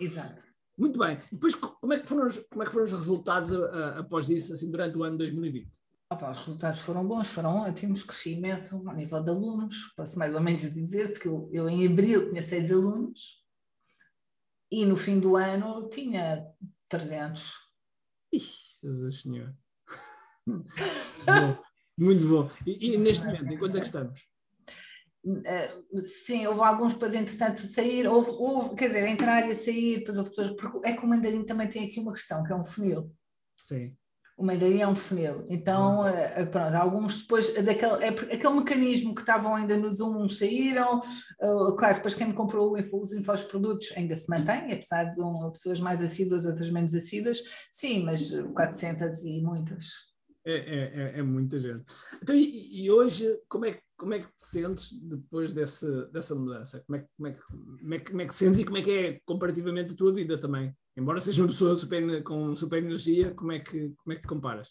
Exato. 0.00 0.42
Muito 0.76 0.98
bem. 0.98 1.18
Depois, 1.30 1.54
como 1.54 1.92
é 1.92 2.00
que 2.00 2.08
foram 2.08 2.26
os, 2.26 2.38
como 2.38 2.62
é 2.62 2.66
que 2.66 2.72
foram 2.72 2.84
os 2.84 2.92
resultados 2.92 3.52
a, 3.52 3.66
a, 3.66 3.98
após 4.00 4.28
isso, 4.28 4.52
assim, 4.52 4.70
durante 4.70 4.96
o 4.96 5.04
ano 5.04 5.18
2020? 5.18 5.70
Opa, 6.12 6.30
os 6.30 6.38
resultados 6.38 6.82
foram 6.82 7.08
bons, 7.08 7.28
foram 7.28 7.56
ótimos, 7.62 8.02
cresci 8.02 8.32
imenso 8.32 8.86
a 8.86 8.92
nível 8.92 9.22
de 9.22 9.30
alunos. 9.30 9.94
Posso 9.96 10.18
mais 10.18 10.34
ou 10.34 10.42
menos 10.42 10.60
dizer-te 10.60 11.18
que 11.18 11.26
eu, 11.26 11.48
eu 11.50 11.66
em 11.70 11.86
abril 11.86 12.28
tinha 12.28 12.42
seis 12.42 12.70
alunos, 12.70 13.42
e 14.70 14.84
no 14.84 14.94
fim 14.94 15.18
do 15.18 15.36
ano 15.36 15.88
tinha 15.88 16.46
300. 16.90 17.54
Ixi, 18.30 18.80
Jesus 18.82 19.22
Senhor. 19.22 19.56
bom, 20.46 21.62
muito 21.96 22.28
bom. 22.28 22.50
E, 22.66 22.92
e, 22.92 22.98
neste 22.98 23.24
momento, 23.24 23.50
em 23.50 23.58
quanto 23.58 23.78
é 23.78 23.80
que 23.80 23.86
estamos? 23.86 24.20
Uh, 25.24 26.00
sim, 26.26 26.46
houve 26.46 26.60
alguns 26.60 26.92
depois, 26.92 27.14
entretanto, 27.14 27.66
sair, 27.66 28.06
houve, 28.06 28.32
houve, 28.32 28.76
quer 28.76 28.88
dizer, 28.88 29.06
entrar 29.06 29.48
e 29.48 29.54
sair, 29.54 30.00
depois 30.00 30.18
houve 30.18 30.28
pessoas, 30.28 30.50
porque 30.56 30.86
é 30.86 30.94
que 30.94 31.06
o 31.06 31.08
mandarim 31.08 31.42
também 31.42 31.70
tem 31.70 31.86
aqui 31.86 32.00
uma 32.00 32.12
questão, 32.12 32.44
que 32.44 32.52
é 32.52 32.56
um 32.56 32.66
funil. 32.66 33.10
Sim 33.62 33.86
o 34.42 34.46
mandarim 34.46 34.80
é 34.80 34.88
um 34.88 34.94
funil. 34.96 35.46
Então, 35.48 36.00
uh, 36.00 36.46
pronto, 36.50 36.74
alguns 36.74 37.22
depois, 37.22 37.54
daquele, 37.54 38.04
é, 38.04 38.08
aquele 38.08 38.54
mecanismo 38.54 39.14
que 39.14 39.20
estavam 39.20 39.54
ainda 39.54 39.76
no 39.76 39.90
Zoom, 39.90 40.24
uns 40.24 40.38
saíram, 40.38 40.98
uh, 40.98 41.76
claro, 41.76 41.94
depois 41.94 42.14
quem 42.14 42.26
me 42.26 42.32
comprou 42.32 42.76
os 42.76 43.12
infoprodutos 43.12 43.92
ainda 43.96 44.16
se 44.16 44.28
mantém, 44.28 44.72
apesar 44.72 45.04
de 45.04 45.20
um, 45.20 45.50
pessoas 45.52 45.78
mais 45.78 46.02
assíduas, 46.02 46.44
outras 46.44 46.68
menos 46.70 46.92
assíduas, 46.92 47.40
sim, 47.70 48.04
mas 48.04 48.32
400 48.52 49.24
e 49.24 49.40
muitas. 49.40 49.84
É, 50.44 50.54
é, 50.54 50.92
é, 50.94 51.18
é 51.20 51.22
muita 51.22 51.56
gente. 51.56 51.84
Então, 52.20 52.34
e, 52.34 52.84
e, 52.84 52.90
hoje, 52.90 53.28
como 53.48 53.64
é, 53.64 53.78
como 53.96 54.12
é 54.12 54.18
que 54.18 54.26
te 54.26 54.44
sentes 54.44 54.90
depois 55.00 55.52
desse, 55.52 55.86
dessa 56.10 56.34
mudança? 56.34 56.82
Como 56.84 56.98
é, 56.98 57.06
como, 57.16 57.28
é, 57.28 57.32
como, 57.78 57.94
é, 57.94 57.98
como 58.00 58.22
é 58.22 58.26
que 58.26 58.34
sentes 58.34 58.58
e 58.58 58.64
como 58.64 58.78
é 58.78 58.82
que 58.82 58.90
é 58.90 59.20
comparativamente 59.24 59.92
a 59.92 59.96
tua 59.96 60.12
vida 60.12 60.36
também? 60.36 60.76
Embora 60.96 61.20
seja 61.20 61.42
uma 61.42 61.48
pessoa 61.48 61.74
super, 61.74 62.22
com 62.22 62.54
super 62.54 62.82
energia, 62.82 63.34
como 63.34 63.52
é, 63.52 63.58
que, 63.58 63.94
como 64.02 64.12
é 64.12 64.16
que 64.16 64.26
comparas? 64.26 64.70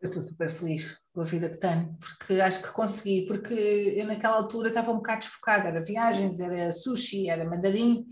Eu 0.00 0.08
estou 0.10 0.22
super 0.22 0.50
feliz 0.50 0.98
com 1.14 1.20
a 1.20 1.24
vida 1.24 1.48
que 1.48 1.56
tenho, 1.56 1.96
porque 1.98 2.40
acho 2.40 2.60
que 2.60 2.72
consegui, 2.72 3.26
porque 3.26 3.54
eu 3.54 4.06
naquela 4.06 4.36
altura 4.36 4.68
estava 4.68 4.90
um 4.90 4.96
bocado 4.96 5.20
desfocada, 5.20 5.68
era 5.68 5.82
viagens, 5.82 6.40
era 6.40 6.72
sushi, 6.72 7.28
era 7.28 7.48
mandarim, 7.48 8.04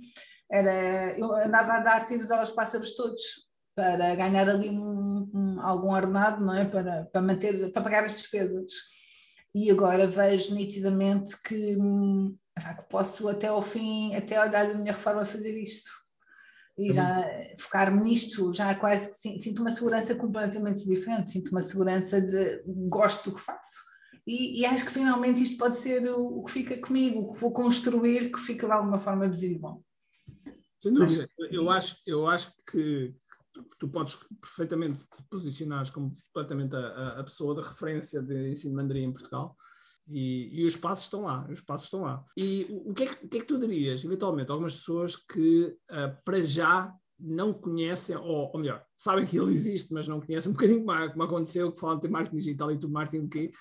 era, 0.51 1.19
eu 1.19 1.35
andava 1.35 1.75
a 1.75 1.81
dar 1.81 2.07
tiros 2.07 2.31
aos 2.31 2.51
pássaros 2.51 2.95
todos, 2.95 3.21
para 3.75 4.15
ganhar 4.15 4.49
ali 4.49 4.71
um, 4.71 5.31
um, 5.35 5.61
algum 5.61 5.91
ordenado, 5.93 6.45
não 6.45 6.55
é? 6.55 6.65
Para, 6.65 7.07
para 7.07 7.23
manter, 7.23 7.73
para 7.73 7.83
pagar 7.83 8.05
as 8.05 8.15
despesas. 8.15 8.73
E 9.55 9.71
agora 9.71 10.07
vejo 10.07 10.55
nitidamente 10.55 11.37
que, 11.47 11.77
hum, 11.77 12.37
que 12.59 12.83
posso 12.89 13.29
até 13.29 13.49
ao 13.49 13.63
fim, 13.63 14.15
até 14.15 14.37
a 14.37 14.47
idade 14.47 14.73
da 14.73 14.79
minha 14.79 14.93
reforma 14.93 15.25
fazer 15.25 15.59
isto. 15.59 15.91
E 16.79 16.93
já 16.93 17.23
focar-me 17.59 18.03
nisto, 18.03 18.53
já 18.55 18.75
quase 18.75 19.11
que 19.11 19.39
sinto 19.39 19.61
uma 19.61 19.71
segurança 19.71 20.15
completamente 20.15 20.87
diferente, 20.87 21.33
sinto 21.33 21.51
uma 21.51 21.61
segurança 21.61 22.21
de 22.21 22.63
gosto 22.89 23.31
do 23.31 23.37
que 23.37 23.43
faço. 23.43 23.93
E, 24.27 24.61
e, 24.61 24.65
acho 24.65 24.85
que 24.85 24.93
finalmente 24.93 25.43
isto 25.43 25.59
pode 25.59 25.79
ser 25.79 26.09
o, 26.09 26.39
o, 26.39 26.45
que 26.45 26.53
fica 26.53 26.81
comigo, 26.81 27.21
o 27.21 27.33
que 27.35 27.41
vou 27.41 27.53
construir, 27.53 28.31
que 28.31 28.39
fica 28.39 28.67
de 28.67 28.73
alguma 28.73 28.99
forma 28.99 29.29
visível. 29.29 29.85
Sem 30.79 30.95
dúvida, 30.95 31.29
eu 31.51 31.69
acho, 31.69 31.97
eu 32.07 32.29
acho 32.29 32.53
que, 32.71 33.15
tu 33.79 33.89
podes 33.89 34.17
perfeitamente 34.41 35.01
te 35.01 35.23
posicionares 35.29 35.91
como 35.91 36.15
completamente 36.27 36.75
a, 36.75 37.21
a, 37.21 37.25
pessoa 37.25 37.55
da 37.55 37.63
referência 37.63 38.23
de 38.23 38.51
ensino 38.51 38.75
mandarim 38.75 39.05
em 39.05 39.13
Portugal. 39.13 39.57
E, 40.09 40.61
e, 40.61 40.67
os 40.67 40.77
passos 40.77 41.05
estão 41.05 41.23
lá, 41.23 41.47
os 41.49 41.61
passos 41.61 41.87
estão 41.87 42.03
lá. 42.03 42.25
E 42.37 42.67
o, 42.69 42.91
o, 42.91 42.95
que, 42.95 43.05
é 43.05 43.07
que, 43.07 43.25
o 43.25 43.29
que, 43.29 43.37
é 43.39 43.41
que, 43.41 43.47
tu 43.47 43.59
dirias, 43.59 44.05
eventualmente, 44.05 44.51
algumas 44.51 44.77
pessoas 44.77 45.17
que 45.17 45.77
uh, 45.91 46.23
para 46.25 46.41
já 46.45 46.93
não 47.19 47.53
conhecem, 47.53 48.17
ou, 48.17 48.51
ou, 48.53 48.59
melhor, 48.59 48.85
sabem 48.97 49.25
que 49.25 49.39
ele 49.39 49.53
existe, 49.53 49.95
mas 49.95 50.09
não 50.09 50.21
conhecem, 50.21 50.51
um 50.51 50.55
bocadinho 50.55 50.85
como, 50.85 51.11
como 51.13 51.23
aconteceu, 51.23 51.73
que 51.73 51.81
falam 51.81 52.01
de 52.01 52.09
marketing 52.09 52.37
digital 52.37 52.73
e 52.73 52.79
tu 52.79 52.89
marketing 52.89 53.29
que 53.29 53.53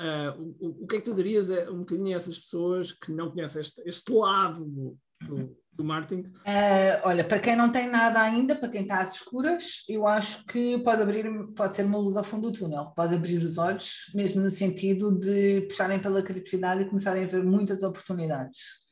uh, 0.00 0.56
o, 0.58 0.84
o, 0.84 0.86
que 0.86 0.96
é 0.96 1.00
que 1.00 1.04
tu 1.04 1.14
dirias 1.14 1.50
é, 1.50 1.70
um 1.70 1.78
bocadinho 1.80 2.08
a 2.08 2.16
essas 2.16 2.38
pessoas 2.38 2.92
que 2.92 3.12
não 3.12 3.30
conhecem 3.30 3.60
este, 3.60 3.80
este 3.86 4.12
lado 4.12 4.64
do, 4.64 4.98
do, 5.22 5.56
do 5.76 5.84
marketing? 5.84 6.22
Uh, 6.22 7.00
olha, 7.04 7.24
para 7.24 7.38
quem 7.38 7.56
não 7.56 7.70
tem 7.70 7.88
nada 7.88 8.20
ainda, 8.20 8.54
para 8.54 8.68
quem 8.68 8.82
está 8.82 9.00
às 9.00 9.14
escuras, 9.14 9.84
eu 9.88 10.06
acho 10.06 10.44
que 10.46 10.78
pode 10.82 11.02
abrir, 11.02 11.26
pode 11.54 11.74
ser 11.74 11.84
uma 11.84 11.98
luz 11.98 12.16
ao 12.16 12.24
fundo 12.24 12.50
do 12.50 12.58
túnel, 12.58 12.92
pode 12.96 13.14
abrir 13.14 13.38
os 13.38 13.58
olhos, 13.58 14.10
mesmo 14.14 14.42
no 14.42 14.50
sentido 14.50 15.18
de 15.18 15.62
puxarem 15.62 16.00
pela 16.00 16.22
criatividade 16.22 16.82
e 16.82 16.86
começarem 16.86 17.24
a 17.24 17.28
ver 17.28 17.42
muitas 17.42 17.82
oportunidades. 17.82 18.84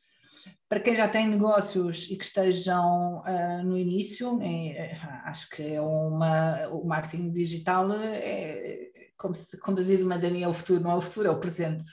Para 0.67 0.79
quem 0.79 0.95
já 0.95 1.07
tem 1.07 1.27
negócios 1.29 2.09
e 2.09 2.17
que 2.17 2.25
estejam 2.25 3.19
uh, 3.19 3.63
no 3.63 3.77
início, 3.77 4.41
é, 4.41 4.91
acho 5.25 5.49
que 5.49 5.61
é 5.61 5.81
uma, 5.81 6.67
o 6.69 6.85
marketing 6.85 7.31
digital 7.31 7.91
é, 7.93 8.91
como, 9.15 9.35
se, 9.35 9.57
como 9.57 9.77
diz 9.77 10.01
uma 10.01 10.17
Dani, 10.17 10.43
é 10.43 10.47
o 10.47 10.53
futuro, 10.53 10.81
não 10.81 10.91
é 10.91 10.95
o 10.95 11.01
futuro, 11.01 11.27
é 11.27 11.31
o 11.31 11.39
presente. 11.39 11.85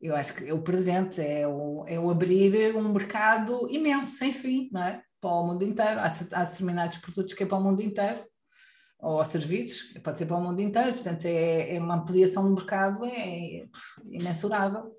Eu 0.00 0.16
acho 0.16 0.34
que 0.34 0.48
é 0.48 0.54
o 0.54 0.62
presente, 0.62 1.20
é 1.20 1.46
o, 1.46 1.84
é 1.86 1.98
o 1.98 2.10
abrir 2.10 2.74
um 2.74 2.92
mercado 2.92 3.68
imenso, 3.70 4.16
sem 4.16 4.32
fim, 4.32 4.70
não 4.72 4.82
é? 4.82 5.02
Para 5.20 5.30
o 5.30 5.46
mundo 5.46 5.62
inteiro. 5.62 6.00
Há, 6.00 6.06
há 6.06 6.44
determinados 6.44 6.98
produtos 6.98 7.34
que 7.34 7.42
é 7.42 7.46
para 7.46 7.58
o 7.58 7.62
mundo 7.62 7.82
inteiro, 7.82 8.24
ou 8.98 9.24
serviços, 9.24 9.92
pode 10.02 10.18
ser 10.18 10.26
para 10.26 10.36
o 10.36 10.42
mundo 10.42 10.60
inteiro, 10.60 10.94
portanto, 10.94 11.24
é, 11.24 11.76
é 11.76 11.80
uma 11.80 11.96
ampliação 11.96 12.44
do 12.44 12.54
mercado, 12.54 13.04
é, 13.04 13.10
é 13.10 13.68
imensurável 14.10 14.92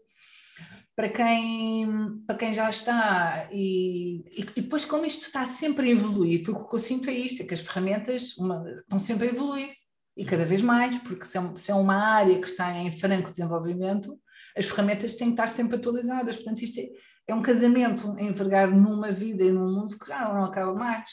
para 0.96 1.10
quem, 1.10 2.22
para 2.28 2.36
quem 2.36 2.54
já 2.54 2.70
está 2.70 3.50
e, 3.52 4.24
e, 4.38 4.62
depois 4.62 4.86
como 4.86 5.06
isto 5.06 5.24
está 5.26 5.46
sempre 5.46 5.88
a 5.88 5.92
evoluir, 5.92 6.44
porque 6.44 6.62
o 6.62 6.68
que 6.68 6.76
eu 6.76 6.80
sinto 6.80 7.10
é 7.10 7.14
isto, 7.14 7.42
é 7.42 7.46
que 7.46 7.54
as 7.54 7.62
ferramentas 7.62 8.38
uma, 8.38 8.64
estão 8.72 9.00
sempre 9.00 9.28
a 9.28 9.32
evoluir 9.32 9.70
e 10.16 10.26
cada 10.26 10.46
vez 10.46 10.62
mais, 10.62 10.98
porque 11.00 11.26
se 11.26 11.38
é, 11.38 11.56
se 11.56 11.72
é, 11.72 11.76
uma 11.76 11.96
área 11.96 12.40
que 12.40 12.48
está 12.48 12.78
em 12.78 12.92
franco 12.92 13.32
desenvolvimento, 13.32 14.16
as 14.58 14.66
ferramentas 14.66 15.16
têm 15.16 15.28
que 15.28 15.34
estar 15.34 15.48
sempre 15.48 15.76
atualizadas, 15.76 16.36
portanto 16.36 16.62
isto 16.62 16.80
é, 16.80 16.90
é 17.28 17.36
um 17.36 17.42
casamento 17.42 18.18
envergar 18.20 18.70
numa 18.70 19.12
vida 19.12 19.44
e 19.44 19.52
num 19.52 19.72
mundo 19.72 19.98
que 19.98 20.08
já 20.08 20.34
não 20.34 20.46
acaba 20.46 20.74
mais. 20.74 21.10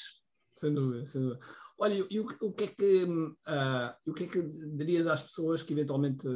Sem 0.55 0.73
dúvida, 0.75 1.07
sem 1.07 1.21
dúvida. 1.21 1.41
Olha, 1.79 2.07
e 2.11 2.19
o, 2.21 2.27
o, 2.43 2.53
que 2.53 2.65
é 2.65 2.67
que, 2.67 3.05
uh, 3.05 4.11
o 4.11 4.13
que 4.13 4.25
é 4.25 4.27
que 4.27 4.43
dirias 4.77 5.07
às 5.07 5.23
pessoas 5.23 5.63
que 5.63 5.73
eventualmente 5.73 6.27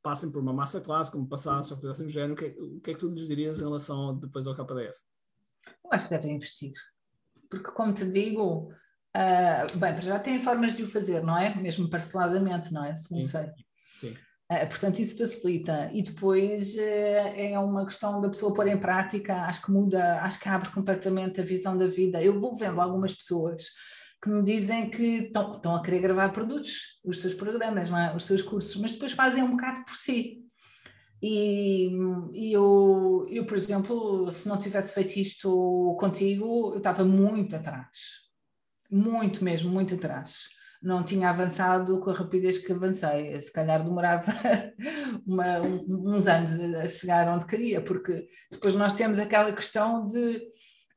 passem 0.00 0.30
por 0.30 0.40
uma 0.40 0.52
massa 0.52 0.80
classe, 0.80 1.10
como 1.10 1.28
passassem 1.28 1.74
ou 1.74 1.80
coisa 1.80 1.92
assim 1.92 2.04
do 2.04 2.10
género, 2.10 2.34
o 2.34 2.36
que, 2.36 2.44
é, 2.44 2.48
o 2.56 2.80
que 2.80 2.90
é 2.92 2.94
que 2.94 3.00
tu 3.00 3.08
lhes 3.08 3.26
dirias 3.26 3.58
em 3.58 3.64
relação 3.64 4.16
depois 4.16 4.46
ao 4.46 4.54
KDF? 4.54 4.96
Eu 5.66 5.90
acho 5.90 6.08
que 6.08 6.14
devem 6.14 6.36
investir. 6.36 6.72
Porque, 7.50 7.72
como 7.72 7.92
te 7.92 8.08
digo, 8.08 8.72
uh, 9.16 9.78
bem, 9.78 10.00
já 10.00 10.20
têm 10.20 10.40
formas 10.40 10.76
de 10.76 10.84
o 10.84 10.88
fazer, 10.88 11.24
não 11.24 11.36
é? 11.36 11.60
Mesmo 11.60 11.90
parceladamente, 11.90 12.72
não 12.72 12.84
é? 12.84 12.94
Segundo 12.94 13.24
Sim. 13.24 13.30
sei. 13.32 13.50
Sim. 13.96 14.16
Uh, 14.50 14.66
portanto, 14.66 14.98
isso 14.98 15.16
facilita. 15.16 15.90
E 15.92 16.02
depois 16.02 16.74
uh, 16.74 17.32
é 17.36 17.58
uma 17.58 17.84
questão 17.84 18.20
da 18.20 18.28
pessoa 18.30 18.54
pôr 18.54 18.66
em 18.66 18.80
prática, 18.80 19.42
acho 19.42 19.62
que 19.62 19.70
muda, 19.70 20.22
acho 20.22 20.40
que 20.40 20.48
abre 20.48 20.70
completamente 20.70 21.40
a 21.40 21.44
visão 21.44 21.76
da 21.76 21.86
vida. 21.86 22.22
Eu 22.22 22.40
vou 22.40 22.56
vendo 22.56 22.80
algumas 22.80 23.14
pessoas 23.14 23.64
que 24.22 24.28
me 24.30 24.42
dizem 24.42 24.90
que 24.90 25.26
estão, 25.26 25.56
estão 25.56 25.76
a 25.76 25.82
querer 25.82 26.00
gravar 26.00 26.30
produtos, 26.30 26.98
os 27.04 27.20
seus 27.20 27.34
programas, 27.34 27.90
é? 27.90 28.16
os 28.16 28.24
seus 28.24 28.42
cursos, 28.42 28.76
mas 28.76 28.92
depois 28.92 29.12
fazem 29.12 29.42
um 29.42 29.50
bocado 29.50 29.84
por 29.84 29.94
si. 29.94 30.42
E, 31.22 31.90
e 32.32 32.52
eu, 32.52 33.26
eu, 33.28 33.44
por 33.44 33.56
exemplo, 33.56 34.30
se 34.30 34.48
não 34.48 34.58
tivesse 34.58 34.94
feito 34.94 35.16
isto 35.18 35.96
contigo, 35.98 36.72
eu 36.72 36.78
estava 36.78 37.04
muito 37.04 37.54
atrás. 37.54 38.28
Muito 38.90 39.44
mesmo, 39.44 39.70
muito 39.70 39.94
atrás. 39.94 40.48
Não 40.80 41.04
tinha 41.04 41.30
avançado 41.30 41.98
com 42.00 42.10
a 42.10 42.14
rapidez 42.14 42.58
que 42.58 42.72
avancei. 42.72 43.40
Se 43.40 43.52
calhar 43.52 43.82
demorava 43.82 44.32
uma, 45.26 45.60
uns 45.60 46.26
anos 46.26 46.52
a 46.52 46.88
chegar 46.88 47.28
onde 47.28 47.46
queria, 47.46 47.80
porque 47.80 48.26
depois 48.50 48.74
nós 48.74 48.92
temos 48.92 49.18
aquela 49.18 49.52
questão 49.52 50.06
de, 50.06 50.40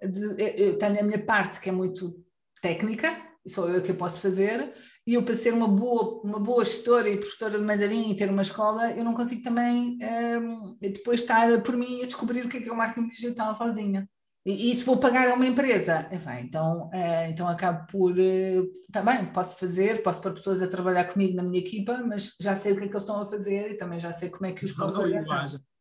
de 0.01 0.61
eu 0.61 0.77
tenho 0.77 0.99
a 0.99 1.03
minha 1.03 1.25
parte 1.25 1.59
que 1.59 1.69
é 1.69 1.71
muito 1.71 2.23
técnica, 2.61 3.17
sou 3.47 3.69
eu 3.69 3.81
que 3.81 3.91
eu 3.91 3.95
posso 3.95 4.19
fazer, 4.19 4.73
e 5.05 5.15
eu 5.15 5.23
para 5.23 5.35
ser 5.35 5.53
uma 5.53 5.67
boa, 5.67 6.21
uma 6.23 6.39
boa 6.39 6.63
gestora 6.63 7.09
e 7.09 7.17
professora 7.17 7.57
de 7.57 7.65
mandarim 7.65 8.11
e 8.11 8.15
ter 8.15 8.29
uma 8.29 8.43
escola, 8.43 8.91
eu 8.91 9.03
não 9.03 9.15
consigo 9.15 9.41
também 9.41 9.97
um, 10.39 10.77
depois 10.79 11.21
estar 11.21 11.61
por 11.63 11.75
mim 11.75 12.03
a 12.03 12.05
descobrir 12.05 12.45
o 12.45 12.49
que 12.49 12.57
é 12.57 12.61
que 12.61 12.69
é 12.69 12.71
o 12.71 12.77
marketing 12.77 13.09
digital 13.09 13.55
sozinha. 13.55 14.07
E, 14.45 14.71
e 14.71 14.75
se 14.75 14.83
vou 14.83 14.97
pagar 14.97 15.29
a 15.29 15.35
uma 15.35 15.45
empresa, 15.45 16.09
enfim, 16.11 16.39
então, 16.47 16.87
uh, 16.87 17.29
então 17.29 17.47
acabo 17.47 17.85
por 17.87 18.11
uh, 18.11 18.67
também 18.91 19.25
posso 19.27 19.57
fazer, 19.57 20.01
posso 20.01 20.21
pôr 20.21 20.33
pessoas 20.33 20.61
a 20.61 20.67
trabalhar 20.67 21.05
comigo 21.05 21.35
na 21.35 21.43
minha 21.43 21.59
equipa, 21.59 21.97
mas 22.05 22.35
já 22.41 22.55
sei 22.55 22.73
o 22.73 22.77
que 22.77 22.85
é 22.85 22.87
que 22.87 22.93
eles 22.93 23.03
estão 23.03 23.21
a 23.21 23.27
fazer 23.27 23.71
e 23.71 23.77
também 23.77 23.99
já 23.99 24.11
sei 24.11 24.29
como 24.29 24.47
é 24.47 24.53
que 24.53 24.65
os 24.65 24.75
posso 24.75 25.01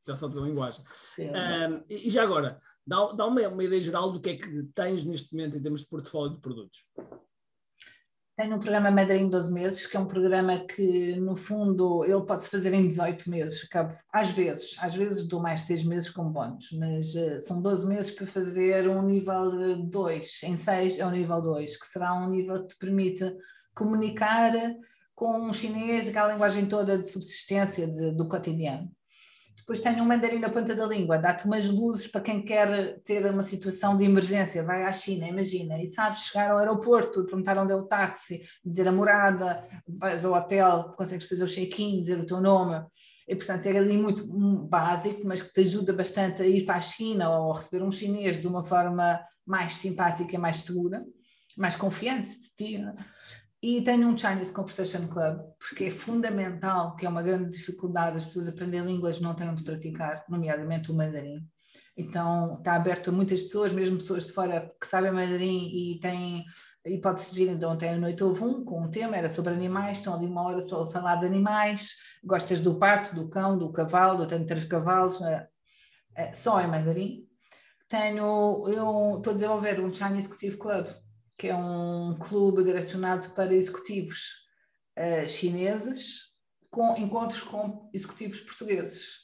já 0.07 0.17
sabes 0.17 0.37
a 0.39 0.41
linguagem. 0.41 0.85
Um, 1.19 1.85
e 1.89 2.11
já 2.11 2.23
agora, 2.23 2.59
dá, 2.87 3.13
dá 3.13 3.27
uma, 3.27 3.49
uma, 3.49 3.65
ideia 3.65 3.81
geral 3.81 4.11
do 4.11 4.21
que 4.21 4.31
é 4.31 4.37
que 4.37 4.63
tens 4.75 5.05
neste 5.05 5.35
momento 5.35 5.59
em 5.59 5.63
termos 5.63 5.83
de 5.83 5.89
portfólio 5.89 6.35
de 6.35 6.41
produtos. 6.41 6.87
Tenho 8.41 8.57
um 8.57 8.59
programa 8.59 8.91
Madrinha 8.91 9.29
12 9.29 9.53
meses, 9.53 9.87
que 9.87 9.99
é 9.99 10.01
um 10.01 10.07
programa 10.07 10.61
que, 10.61 11.15
no 11.17 11.37
fundo, 11.37 12.07
ele 12.07 12.23
pode-se 12.23 12.49
fazer 12.49 12.73
em 12.73 12.89
18 12.89 13.29
meses. 13.29 13.63
Acabo, 13.65 13.95
às 14.11 14.31
vezes, 14.31 14.77
às 14.81 14.95
vezes 14.95 15.29
dou 15.29 15.43
mais 15.43 15.61
6 15.61 15.85
meses 15.85 16.09
com 16.09 16.25
bónus, 16.33 16.71
mas 16.73 17.15
uh, 17.17 17.39
são 17.43 17.61
12 17.61 17.87
meses 17.87 18.11
para 18.13 18.27
fazer 18.27 18.89
um 18.89 19.03
nível 19.03 19.83
2. 19.85 20.43
Em 20.45 20.57
6 20.57 21.01
é 21.01 21.05
o 21.05 21.11
nível 21.11 21.43
2, 21.43 21.77
que 21.77 21.87
será 21.87 22.15
um 22.15 22.31
nível 22.31 22.63
que 22.63 22.69
te 22.69 22.79
permite 22.79 23.31
comunicar 23.75 24.55
com 25.15 25.39
um 25.39 25.53
chinês, 25.53 26.09
aquela 26.09 26.33
linguagem 26.33 26.65
toda 26.65 26.99
de 26.99 27.07
subsistência 27.07 27.87
de, 27.87 28.11
do 28.13 28.27
cotidiano. 28.27 28.91
Depois 29.57 29.81
tenho 29.81 30.03
um 30.03 30.07
mandarim 30.07 30.39
na 30.39 30.51
ponta 30.51 30.75
da 30.75 30.87
língua, 30.87 31.19
dá-te 31.19 31.47
umas 31.47 31.69
luzes 31.69 32.07
para 32.07 32.21
quem 32.21 32.43
quer 32.43 33.01
ter 33.05 33.25
uma 33.27 33.43
situação 33.43 33.97
de 33.97 34.05
emergência, 34.05 34.65
vai 34.65 34.85
à 34.85 34.93
China, 34.93 35.29
imagina, 35.29 35.81
e 35.81 35.89
sabes 35.89 36.23
chegar 36.23 36.51
ao 36.51 36.59
aeroporto, 36.59 37.25
perguntar 37.25 37.57
onde 37.59 37.73
é 37.73 37.77
o 37.77 37.87
táxi, 37.87 38.43
dizer 38.65 38.89
a 38.89 38.93
morada, 38.93 39.65
vais 39.87 40.25
ao 40.25 40.35
hotel, 40.35 40.95
consegues 40.97 41.29
fazer 41.29 41.45
o 41.45 41.49
check-in, 41.49 42.01
dizer 42.01 42.19
o 42.19 42.27
teu 42.27 42.41
nome. 42.41 42.85
E, 43.29 43.37
portanto, 43.37 43.67
é 43.67 43.79
ali 43.79 43.97
muito 43.97 44.27
básico, 44.67 45.21
mas 45.25 45.41
que 45.41 45.53
te 45.53 45.61
ajuda 45.61 45.93
bastante 45.93 46.43
a 46.43 46.47
ir 46.47 46.65
para 46.65 46.77
a 46.77 46.81
China 46.81 47.31
ou 47.31 47.53
receber 47.53 47.85
um 47.85 47.93
chinês 47.93 48.41
de 48.41 48.49
uma 48.49 48.65
forma 48.65 49.21
mais 49.47 49.75
simpática 49.75 50.39
mais 50.39 50.59
segura, 50.59 51.05
mais 51.57 51.77
confiante 51.77 52.41
de 52.41 52.55
ti. 52.55 52.79
Né? 52.79 52.95
E 53.63 53.83
tenho 53.83 54.09
um 54.09 54.17
Chinese 54.17 54.53
Conversation 54.53 55.07
Club, 55.07 55.39
porque 55.59 55.85
é 55.85 55.91
fundamental, 55.91 56.97
que 56.97 57.05
é 57.05 57.09
uma 57.09 57.23
grande 57.23 57.51
dificuldade, 57.51 58.17
as 58.17 58.25
pessoas 58.25 58.49
aprenderem 58.49 58.87
línguas 58.87 59.21
não 59.21 59.35
têm 59.35 59.51
onde 59.51 59.63
praticar, 59.63 60.25
nomeadamente 60.31 60.91
o 60.91 60.95
mandarim. 60.95 61.47
Então 61.95 62.57
está 62.57 62.75
aberto 62.75 63.11
a 63.11 63.13
muitas 63.13 63.43
pessoas, 63.43 63.73
mesmo 63.73 63.99
pessoas 63.99 64.27
de 64.27 64.33
fora 64.33 64.73
que 64.81 64.87
sabem 64.87 65.13
mandarim 65.13 65.69
e 65.69 66.01
têm 66.01 66.47
hipótese 66.87 67.35
de 67.35 67.45
vir. 67.45 67.53
Então 67.53 67.71
ontem 67.71 67.91
à 67.91 67.99
noite 67.99 68.25
houve 68.25 68.43
um 68.43 68.65
com 68.65 68.83
um 68.85 68.91
tema, 68.91 69.17
era 69.17 69.29
sobre 69.29 69.53
animais, 69.53 69.99
estão 69.99 70.15
ali 70.15 70.25
uma 70.25 70.43
hora 70.43 70.63
só 70.63 70.85
a 70.85 70.91
falar 70.91 71.17
de 71.17 71.27
animais, 71.27 71.97
gostas 72.25 72.63
do 72.63 72.77
pato, 72.77 73.15
do 73.15 73.29
cão, 73.29 73.59
do 73.59 73.71
cavalo, 73.71 74.23
eu 74.23 74.27
tenho 74.27 74.47
três 74.47 74.65
cavalos, 74.65 75.21
é, 75.21 75.47
é, 76.17 76.33
só 76.33 76.61
em 76.63 76.67
mandarim. 76.67 77.27
Tenho, 77.91 78.67
eu 78.69 79.17
estou 79.19 79.33
a 79.33 79.35
desenvolver 79.35 79.81
um 79.81 79.93
Chinese 79.93 80.29
Executive 80.29 80.57
Club, 80.57 80.87
que 81.41 81.49
é 81.49 81.57
um 81.57 82.19
clube 82.19 82.63
direcionado 82.63 83.31
para 83.31 83.55
executivos 83.55 84.47
uh, 84.99 85.27
chineses, 85.27 86.37
com 86.71 86.95
encontros 86.99 87.41
com 87.41 87.89
executivos 87.95 88.43
portugueses. 88.43 89.21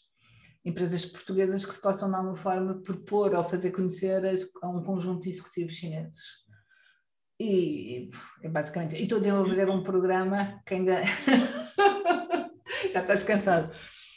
Empresas 0.64 1.04
portuguesas 1.04 1.66
que 1.66 1.74
se 1.74 1.80
possam, 1.82 2.08
de 2.08 2.16
alguma 2.16 2.34
forma, 2.34 2.80
propor 2.80 3.34
ou 3.34 3.44
fazer 3.44 3.70
conhecer 3.70 4.22
a, 4.62 4.66
um 4.66 4.82
conjunto 4.82 5.24
de 5.24 5.28
executivos 5.28 5.74
chineses. 5.74 6.22
E, 7.38 8.08
e 8.42 8.48
basicamente, 8.48 8.96
e 8.96 9.02
estou 9.02 9.18
a 9.18 9.20
desenvolver 9.20 9.68
um 9.68 9.82
programa 9.82 10.62
que 10.64 10.72
ainda. 10.72 11.02
Já 12.94 13.00
estás 13.02 13.24
cansado. 13.24 13.76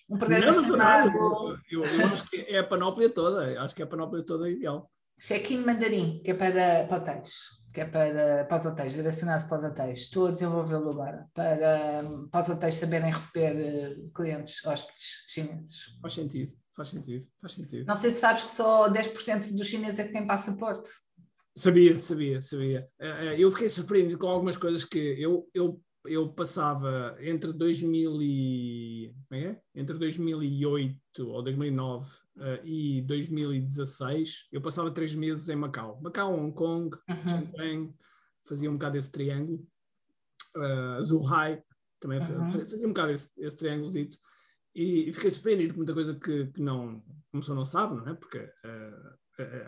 Um 0.09 0.17
programa 0.17 0.45
não, 0.45 0.53
chamado... 0.53 1.59
eu, 1.69 1.83
eu 1.83 2.05
acho 2.07 2.29
que 2.29 2.37
é 2.47 2.59
a 2.59 2.63
panóplia 2.63 3.09
toda, 3.09 3.61
acho 3.61 3.75
que 3.75 3.81
é 3.81 3.85
a 3.85 3.89
panóplia 3.89 4.23
toda 4.23 4.49
ideal. 4.49 4.89
Check-in 5.19 5.65
mandarim, 5.65 6.21
que 6.23 6.31
é 6.31 6.33
para, 6.33 6.87
para 6.87 6.97
hotéis 6.97 7.58
que 7.73 7.81
é 7.81 7.85
para, 7.85 8.45
para 8.45 8.57
os 8.57 8.65
hotéis, 8.65 8.93
direcionado 8.93 9.47
para 9.47 9.57
os 9.57 9.63
hotéis. 9.63 9.99
Estou 9.99 10.27
a 10.27 10.31
desenvolvê-lo 10.31 10.89
agora, 10.89 11.27
para, 11.33 12.03
para 12.31 12.39
os 12.39 12.49
hotéis 12.49 12.75
saberem 12.75 13.11
receber 13.11 13.97
uh, 13.97 14.11
clientes, 14.11 14.65
hóspedes 14.65 15.25
chineses. 15.27 15.97
Faz 16.01 16.13
sentido, 16.13 16.53
faz 16.75 16.87
sentido, 16.89 17.25
faz 17.41 17.53
sentido. 17.53 17.85
Não 17.85 17.95
sei 17.95 18.11
se 18.11 18.19
sabes 18.19 18.43
que 18.43 18.51
só 18.51 18.91
10% 18.91 19.55
dos 19.55 19.67
chineses 19.67 19.99
é 19.99 20.03
que 20.05 20.13
têm 20.13 20.25
passaporte. 20.25 20.89
Sabia, 21.55 21.99
sabia, 21.99 22.41
sabia. 22.41 22.87
Eh, 22.99 23.25
eh, 23.25 23.35
eu 23.37 23.51
fiquei 23.51 23.67
surpreendido 23.67 24.17
com 24.17 24.27
algumas 24.27 24.55
coisas 24.55 24.85
que 24.85 24.97
eu, 24.97 25.45
eu, 25.53 25.81
eu 26.05 26.29
passava 26.29 27.15
entre 27.19 27.51
2000 27.51 28.21
e, 28.21 29.13
é? 29.31 29.59
entre 29.75 29.97
2008 29.97 31.27
ou 31.27 31.43
2009 31.43 32.09
uh, 32.37 32.65
e 32.65 33.01
2016, 33.01 34.47
eu 34.51 34.61
passava 34.61 34.91
três 34.91 35.13
meses 35.13 35.49
em 35.49 35.55
Macau. 35.55 35.99
Macau, 36.01 36.33
Hong 36.33 36.53
Kong, 36.53 36.97
uhum. 37.09 37.27
Shenzhen, 37.27 37.95
fazia 38.47 38.69
um 38.69 38.73
bocado 38.73 38.97
esse 38.97 39.11
triângulo. 39.11 39.65
Uh, 40.55 41.01
Zhuhai 41.03 41.61
também 41.99 42.19
uhum. 42.19 42.65
fazia 42.67 42.87
um 42.87 42.93
bocado 42.93 43.11
esse, 43.11 43.29
esse 43.37 43.57
triângulozito. 43.57 44.17
E, 44.73 45.09
e, 45.09 45.13
fiquei 45.13 45.29
surpreendido 45.29 45.73
com 45.73 45.79
muita 45.79 45.93
coisa 45.93 46.15
que, 46.15 46.47
que 46.47 46.61
não, 46.61 47.01
como 47.31 47.41
pessoa 47.41 47.55
não 47.55 47.65
sabe, 47.65 47.95
não 47.95 48.07
é? 48.07 48.13
Porque 48.13 48.37
uh, 48.37 49.19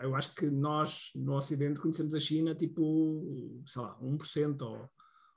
eu 0.02 0.14
acho 0.14 0.34
que 0.34 0.46
nós, 0.46 1.10
no 1.14 1.34
Ocidente, 1.34 1.80
conhecemos 1.80 2.14
a 2.14 2.20
China 2.20 2.54
tipo, 2.54 3.62
sei 3.66 3.82
lá, 3.82 3.98
1% 4.00 4.62
ou, 4.62 4.88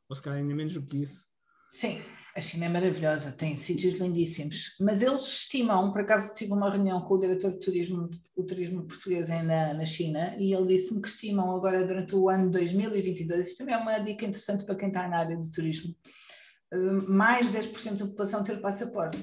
ou 0.10 0.16
se 0.16 0.22
calhar 0.22 0.40
ainda 0.40 0.56
menos 0.56 0.74
do 0.74 0.86
que 0.86 0.98
isso. 0.98 1.26
Sim, 1.70 2.02
a 2.36 2.42
China 2.42 2.66
é 2.66 2.70
maravilhosa, 2.70 3.32
tem 3.32 3.56
sítios 3.56 4.00
lindíssimos, 4.00 4.76
mas 4.82 5.02
eles 5.02 5.22
estimam, 5.22 5.92
por 5.92 6.02
acaso 6.02 6.36
tive 6.36 6.52
uma 6.52 6.70
reunião 6.70 7.02
com 7.02 7.14
o 7.14 7.20
diretor 7.20 7.52
de 7.52 7.60
turismo, 7.60 8.10
o 8.36 8.44
turismo 8.44 8.86
português 8.86 9.30
na, 9.30 9.74
na 9.74 9.86
China, 9.86 10.36
e 10.38 10.54
ele 10.54 10.68
disse-me 10.68 11.02
que 11.02 11.08
estimam 11.08 11.56
agora 11.56 11.86
durante 11.86 12.14
o 12.16 12.30
ano 12.30 12.52
2022, 12.52 13.48
isto 13.48 13.58
também 13.60 13.74
é 13.74 13.78
uma 13.78 14.00
dica 14.00 14.26
interessante 14.26 14.66
para 14.66 14.76
quem 14.76 14.90
está 14.90 15.08
na 15.08 15.20
área 15.20 15.38
do 15.38 15.50
turismo, 15.50 15.96
eh, 16.74 16.92
mais 17.08 17.52
10% 17.52 18.00
da 18.00 18.06
população 18.06 18.44
ter 18.44 18.60
passaporte 18.60 19.18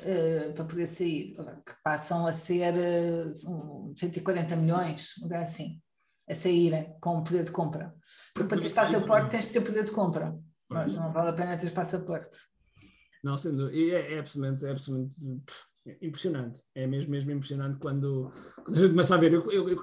uh, 0.00 0.52
para 0.52 0.64
poder 0.64 0.86
sair, 0.86 1.34
que 1.64 1.72
passam 1.82 2.26
a 2.26 2.32
ser 2.32 2.74
uh, 2.74 3.94
140 3.96 4.56
milhões, 4.56 5.14
um 5.18 5.24
lugar 5.24 5.42
assim, 5.42 5.80
a 6.28 6.34
saírem 6.34 6.94
com 7.00 7.22
poder 7.22 7.44
de 7.44 7.50
compra. 7.50 7.94
Porque 8.34 8.48
para 8.48 8.60
ter 8.60 8.72
passaporte 8.72 9.30
tens 9.30 9.46
de 9.46 9.52
ter 9.52 9.60
poder 9.60 9.84
de 9.84 9.90
compra. 9.90 10.38
Mas 10.68 10.96
não 10.96 11.12
vale 11.12 11.30
a 11.30 11.32
pena 11.32 11.56
ter 11.56 11.70
passaporte. 11.70 12.36
Não, 13.22 13.38
sendo, 13.38 13.72
e 13.72 13.90
é, 13.90 14.14
é, 14.14 14.18
absolutamente, 14.18 14.66
é 14.66 14.70
absolutamente 14.70 15.18
impressionante. 16.02 16.62
É 16.74 16.86
mesmo, 16.86 17.10
mesmo 17.10 17.30
impressionante 17.32 17.78
quando, 17.78 18.32
quando 18.64 18.76
a 18.76 18.80
gente 18.80 18.90
começa 18.90 19.14
a 19.14 19.18
ver. 19.18 19.32
Eu, 19.32 19.50
eu, 19.50 19.78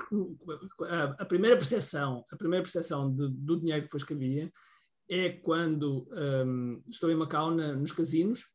a, 0.81 1.03
a, 1.19 1.25
primeira 1.25 1.55
percepção, 1.55 2.23
a 2.31 2.35
primeira 2.35 2.63
percepção 2.63 3.13
de, 3.13 3.29
do 3.29 3.59
dinheiro 3.59 3.83
depois 3.83 4.03
que 4.03 4.13
havia 4.13 4.51
é 5.09 5.29
quando 5.29 6.07
um, 6.45 6.81
estou 6.87 7.11
em 7.11 7.15
Macau 7.15 7.51
na, 7.51 7.73
nos 7.73 7.91
casinos 7.91 8.45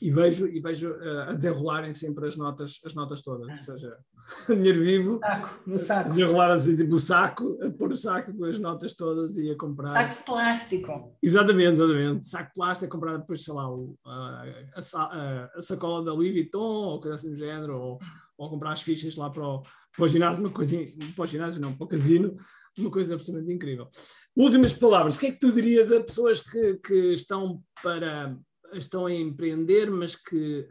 e 0.00 0.10
vejo, 0.10 0.46
e 0.48 0.60
vejo 0.60 0.90
uh, 0.90 1.20
a 1.28 1.32
desenrolarem 1.32 1.92
sempre 1.92 2.26
as 2.26 2.36
notas, 2.36 2.80
as 2.84 2.94
notas 2.94 3.22
todas, 3.22 3.48
ou 3.48 3.56
seja, 3.56 3.96
dinheiro 4.48 4.80
vivo, 4.80 5.20
saco, 5.20 5.78
saco. 5.78 6.10
desenrolar 6.10 6.50
assim 6.52 6.76
tipo 6.76 6.94
o 6.94 6.98
saco, 6.98 7.58
a 7.62 7.70
pôr 7.70 7.92
o 7.92 7.96
saco 7.96 8.32
com 8.32 8.44
as 8.44 8.58
notas 8.58 8.94
todas 8.94 9.36
e 9.36 9.50
a 9.50 9.56
comprar. 9.56 9.90
Saco 9.90 10.18
de 10.18 10.24
plástico. 10.24 11.16
Exatamente, 11.22 11.72
exatamente. 11.72 12.26
Saco 12.26 12.48
de 12.48 12.54
plástico, 12.54 12.86
a 12.86 12.98
comprar 12.98 13.18
depois, 13.18 13.44
sei 13.44 13.54
lá, 13.54 13.70
o, 13.70 13.96
a, 14.06 14.44
a, 14.74 15.50
a, 15.54 15.62
sacola 15.62 16.04
da 16.04 16.12
Louis 16.12 16.32
Vuitton 16.32 16.58
ou 16.58 17.00
coisa 17.00 17.16
assim 17.16 17.30
do 17.30 17.36
género, 17.36 17.78
ou, 17.78 17.98
ou 18.38 18.50
comprar 18.50 18.72
as 18.72 18.80
fichas 18.80 19.16
lá 19.16 19.28
para 19.28 19.46
o, 19.46 19.62
para 19.94 20.04
o 20.04 20.08
ginásio, 20.08 20.42
uma 20.42 20.50
coisa, 20.50 20.76
para 21.14 21.22
o 21.22 21.26
ginásio 21.26 21.60
não, 21.60 21.76
para 21.76 21.84
o 21.84 21.88
casino, 21.88 22.34
uma 22.78 22.90
coisa 22.90 23.14
absolutamente 23.14 23.52
incrível. 23.54 23.88
Últimas 24.36 24.72
palavras, 24.72 25.16
o 25.16 25.18
que 25.18 25.26
é 25.26 25.32
que 25.32 25.40
tu 25.40 25.52
dirias 25.52 25.92
a 25.92 26.00
pessoas 26.00 26.40
que, 26.40 26.74
que 26.76 27.12
estão 27.12 27.62
para 27.82 28.34
estão 28.72 29.06
a 29.06 29.12
empreender, 29.12 29.90
mas 29.90 30.16
que, 30.16 30.66